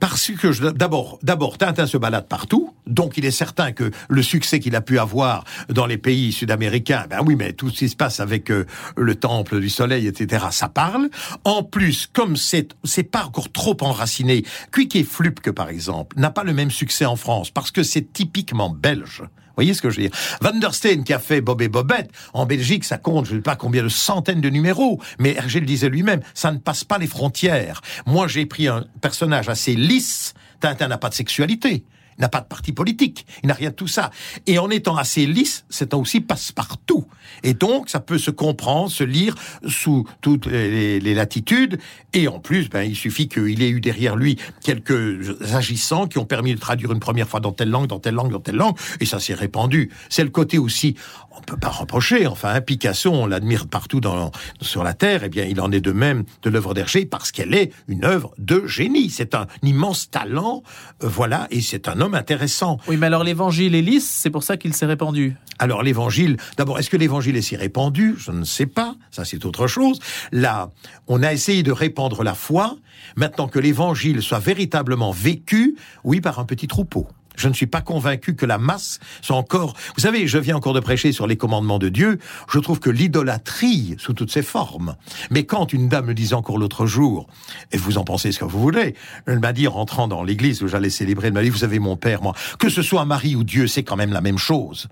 Parce 0.00 0.30
que 0.30 0.70
d'abord, 0.70 1.18
d'abord, 1.22 1.58
Tintin 1.58 1.86
se 1.86 1.96
balade 1.96 2.28
partout, 2.28 2.74
donc 2.86 3.16
il 3.16 3.24
est 3.24 3.32
certain 3.32 3.72
que 3.72 3.90
le 4.08 4.22
succès 4.22 4.60
qu'il 4.60 4.76
a 4.76 4.80
pu 4.80 4.98
avoir 4.98 5.44
dans 5.68 5.86
les 5.86 5.98
pays 5.98 6.32
sud-américains, 6.32 7.06
ben 7.10 7.20
oui, 7.24 7.36
mais 7.36 7.52
tout 7.52 7.70
ce 7.70 7.78
qui 7.78 7.88
se 7.88 7.96
passe 7.96 8.20
avec 8.20 8.50
euh, 8.50 8.66
le 8.96 9.14
temple 9.14 9.60
du 9.60 9.68
soleil, 9.68 10.06
etc., 10.06 10.46
ça 10.50 10.68
parle. 10.68 11.08
En 11.44 11.62
plus, 11.62 12.06
comme 12.06 12.36
c'est 12.36 12.68
c'est 12.84 13.02
pas 13.02 13.24
encore 13.24 13.50
trop 13.50 13.76
enraciné, 13.80 14.44
Quick 14.72 14.94
et 14.96 15.04
Flupke, 15.04 15.50
par 15.50 15.68
exemple, 15.68 16.18
n'a 16.18 16.30
pas 16.30 16.44
le 16.44 16.52
même 16.52 16.70
succès 16.70 17.04
en 17.04 17.16
France 17.16 17.50
parce 17.50 17.70
que 17.70 17.82
c'est 17.82 18.12
typiquement 18.12 18.70
belge 18.70 19.22
voyez 19.58 19.74
ce 19.74 19.82
que 19.82 19.90
je 19.90 19.96
veux 19.96 20.08
dire 20.08 20.18
Van 20.40 20.56
der 20.56 20.74
Steen 20.74 21.04
qui 21.04 21.12
a 21.12 21.18
fait 21.18 21.40
Bob 21.40 21.60
et 21.62 21.68
Bobette, 21.68 22.10
en 22.32 22.46
Belgique, 22.46 22.84
ça 22.84 22.96
compte, 22.96 23.26
je 23.26 23.32
ne 23.32 23.38
sais 23.38 23.42
pas 23.42 23.56
combien 23.56 23.82
de 23.82 23.88
centaines 23.88 24.40
de 24.40 24.50
numéros, 24.50 25.00
mais 25.18 25.34
Hergé 25.34 25.60
le 25.60 25.66
disait 25.66 25.88
lui-même, 25.88 26.20
ça 26.34 26.52
ne 26.52 26.58
passe 26.58 26.84
pas 26.84 26.98
les 26.98 27.06
frontières. 27.06 27.80
Moi, 28.06 28.28
j'ai 28.28 28.46
pris 28.46 28.68
un 28.68 28.86
personnage 29.00 29.48
assez 29.48 29.74
lisse, 29.74 30.34
Tintin 30.60 30.88
n'a 30.88 30.98
pas 30.98 31.08
de 31.08 31.14
sexualité 31.14 31.84
n'a 32.18 32.28
pas 32.28 32.40
de 32.40 32.46
parti 32.46 32.72
politique, 32.72 33.26
il 33.42 33.48
n'a 33.48 33.54
rien 33.54 33.70
de 33.70 33.74
tout 33.74 33.88
ça. 33.88 34.10
Et 34.46 34.58
en 34.58 34.70
étant 34.70 34.96
assez 34.96 35.26
lisse, 35.26 35.64
c'est 35.68 35.94
aussi 35.94 36.20
passe-partout. 36.20 37.06
Et 37.42 37.54
donc, 37.54 37.88
ça 37.88 38.00
peut 38.00 38.18
se 38.18 38.30
comprendre, 38.30 38.90
se 38.90 39.04
lire 39.04 39.34
sous 39.66 40.06
toutes 40.20 40.46
les, 40.46 41.00
latitudes. 41.14 41.78
Et 42.12 42.28
en 42.28 42.38
plus, 42.38 42.68
ben, 42.68 42.82
il 42.82 42.96
suffit 42.96 43.28
qu'il 43.28 43.62
ait 43.62 43.70
eu 43.70 43.80
derrière 43.80 44.16
lui 44.16 44.38
quelques 44.62 45.54
agissants 45.54 46.06
qui 46.06 46.18
ont 46.18 46.24
permis 46.24 46.54
de 46.54 46.60
traduire 46.60 46.92
une 46.92 47.00
première 47.00 47.28
fois 47.28 47.40
dans 47.40 47.52
telle 47.52 47.70
langue, 47.70 47.86
dans 47.86 47.98
telle 47.98 48.14
langue, 48.14 48.30
dans 48.30 48.40
telle 48.40 48.56
langue, 48.56 48.76
et 49.00 49.06
ça 49.06 49.20
s'est 49.20 49.34
répandu. 49.34 49.90
C'est 50.08 50.24
le 50.24 50.30
côté 50.30 50.58
aussi, 50.58 50.94
on 51.38 51.42
peut 51.42 51.56
pas 51.56 51.68
reprocher, 51.68 52.26
enfin, 52.26 52.54
hein, 52.54 52.60
Picasso, 52.60 53.10
on 53.10 53.26
l'admire 53.26 53.66
partout 53.66 54.00
dans, 54.00 54.30
sur 54.60 54.82
la 54.82 54.94
Terre, 54.94 55.22
et 55.22 55.26
eh 55.26 55.28
bien, 55.28 55.44
il 55.44 55.60
en 55.60 55.70
est 55.70 55.80
de 55.80 55.92
même 55.92 56.24
de 56.42 56.50
l'œuvre 56.50 56.74
d'Hergé, 56.74 57.06
parce 57.06 57.32
qu'elle 57.32 57.54
est 57.54 57.72
une 57.86 58.04
œuvre 58.04 58.32
de 58.38 58.66
génie. 58.66 59.10
C'est 59.10 59.34
un 59.34 59.46
immense 59.62 60.10
talent, 60.10 60.62
euh, 61.02 61.08
voilà, 61.08 61.46
et 61.50 61.60
c'est 61.60 61.88
un 61.88 62.00
homme 62.00 62.14
intéressant. 62.14 62.78
Oui, 62.88 62.96
mais 62.96 63.06
alors 63.06 63.24
l'évangile 63.24 63.74
est 63.74 63.82
lisse, 63.82 64.08
c'est 64.08 64.30
pour 64.30 64.42
ça 64.42 64.56
qu'il 64.56 64.74
s'est 64.74 64.86
répandu. 64.86 65.36
Alors 65.58 65.82
l'évangile, 65.82 66.36
d'abord, 66.56 66.78
est-ce 66.78 66.90
que 66.90 66.96
l'évangile 66.96 67.36
est 67.36 67.42
si 67.42 67.56
répandu? 67.56 68.14
Je 68.18 68.30
ne 68.30 68.44
sais 68.44 68.66
pas, 68.66 68.94
ça 69.10 69.24
c'est 69.24 69.44
autre 69.44 69.66
chose. 69.66 69.98
Là, 70.32 70.70
on 71.06 71.22
a 71.22 71.32
essayé 71.32 71.62
de 71.62 71.72
répandre 71.72 72.22
la 72.22 72.34
foi, 72.34 72.76
maintenant 73.16 73.48
que 73.48 73.58
l'évangile 73.58 74.22
soit 74.22 74.38
véritablement 74.38 75.10
vécu, 75.10 75.76
oui, 76.04 76.20
par 76.20 76.38
un 76.38 76.44
petit 76.44 76.68
troupeau. 76.68 77.08
Je 77.38 77.48
ne 77.48 77.54
suis 77.54 77.66
pas 77.66 77.80
convaincu 77.80 78.34
que 78.34 78.44
la 78.44 78.58
masse 78.58 78.98
soit 79.22 79.36
encore... 79.36 79.74
Vous 79.94 80.02
savez, 80.02 80.26
je 80.26 80.38
viens 80.38 80.56
encore 80.56 80.74
de 80.74 80.80
prêcher 80.80 81.12
sur 81.12 81.26
les 81.26 81.36
commandements 81.36 81.78
de 81.78 81.88
Dieu. 81.88 82.18
Je 82.52 82.58
trouve 82.58 82.80
que 82.80 82.90
l'idolâtrie, 82.90 83.94
sous 83.98 84.12
toutes 84.12 84.32
ses 84.32 84.42
formes... 84.42 84.96
Mais 85.30 85.44
quand 85.44 85.72
une 85.72 85.88
dame 85.88 86.06
me 86.06 86.14
disait 86.14 86.34
encore 86.34 86.58
l'autre 86.58 86.86
jour, 86.86 87.28
et 87.70 87.76
vous 87.76 87.96
en 87.96 88.04
pensez 88.04 88.32
ce 88.32 88.40
que 88.40 88.44
vous 88.44 88.60
voulez, 88.60 88.94
elle 89.26 89.38
m'a 89.38 89.52
dit, 89.52 89.68
rentrant 89.68 90.08
dans 90.08 90.24
l'église 90.24 90.62
où 90.62 90.68
j'allais 90.68 90.90
célébrer, 90.90 91.28
elle 91.28 91.32
m'a 91.32 91.42
dit, 91.42 91.50
vous 91.50 91.58
savez, 91.58 91.78
mon 91.78 91.96
père, 91.96 92.22
moi, 92.22 92.34
que 92.58 92.68
ce 92.68 92.82
soit 92.82 93.04
Marie 93.04 93.36
ou 93.36 93.44
Dieu, 93.44 93.68
c'est 93.68 93.84
quand 93.84 93.96
même 93.96 94.12
la 94.12 94.20
même 94.20 94.38
chose. 94.38 94.88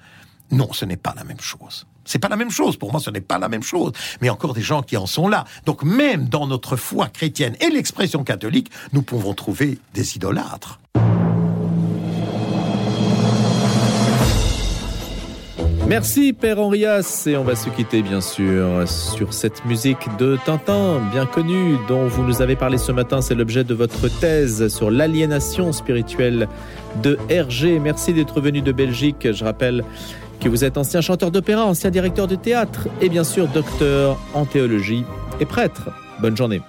Non, 0.53 0.73
ce 0.73 0.85
n'est 0.85 0.97
pas 0.97 1.15
la 1.17 1.25
même 1.25 1.41
chose. 1.41 1.87
C'est 2.05 2.21
pas 2.21 2.29
la 2.29 2.37
même 2.37 2.53
chose. 2.53 2.77
Pour 2.77 2.93
moi, 2.93 3.01
ce 3.01 3.11
n'est 3.11 3.21
pas 3.21 3.39
la 3.39 3.49
même 3.49 3.65
chose. 3.65 3.91
Mais 4.21 4.31
encore 4.31 4.55
des 4.55 4.63
gens 4.63 4.83
qui 4.83 4.97
en 4.97 5.07
sont 5.07 5.27
là. 5.27 5.45
Donc, 5.65 5.83
même 5.83 6.29
dans 6.29 6.47
notre 6.47 6.77
foi 6.77 7.09
chrétienne 7.09 7.57
et 7.61 7.71
l'expression 7.71 8.23
catholique, 8.23 8.71
nous 8.93 9.03
pouvons 9.03 9.35
trouver 9.35 9.79
des 9.95 10.15
idolâtres. 10.15 10.79
Merci 15.89 16.33
Père 16.33 16.59
Henrias 16.59 17.29
et 17.29 17.37
on 17.37 17.45
va 17.45 17.55
se 17.55 17.71
quitter 17.71 18.03
bien 18.03 18.21
sûr 18.21 18.89
sur 18.89 19.33
cette 19.33 19.65
musique 19.67 20.09
de 20.19 20.37
Tintin 20.45 21.01
bien 21.13 21.27
connue 21.27 21.77
dont 21.87 22.09
vous 22.09 22.25
nous 22.25 22.43
avez 22.43 22.57
parlé 22.57 22.77
ce 22.77 22.91
matin. 22.91 23.21
C'est 23.21 23.37
l'objet 23.37 23.63
de 23.63 23.73
votre 23.73 24.09
thèse 24.09 24.67
sur 24.67 24.91
l'aliénation 24.91 25.73
spirituelle 25.73 26.49
de 27.05 27.17
Hergé. 27.29 27.79
Merci 27.79 28.13
d'être 28.13 28.41
venu 28.41 28.63
de 28.63 28.73
Belgique. 28.73 29.29
Je 29.33 29.45
rappelle 29.45 29.85
que 30.41 30.49
vous 30.49 30.65
êtes 30.65 30.77
ancien 30.77 31.01
chanteur 31.01 31.31
d'opéra, 31.31 31.65
ancien 31.65 31.91
directeur 31.91 32.27
de 32.27 32.35
théâtre 32.35 32.89
et 33.01 33.09
bien 33.09 33.25
sûr 33.25 33.47
docteur 33.47 34.19
en 34.35 34.45
théologie 34.45 35.05
et 35.39 35.45
prêtre. 35.45 35.91
Bonne 36.21 36.37
journée. 36.37 36.63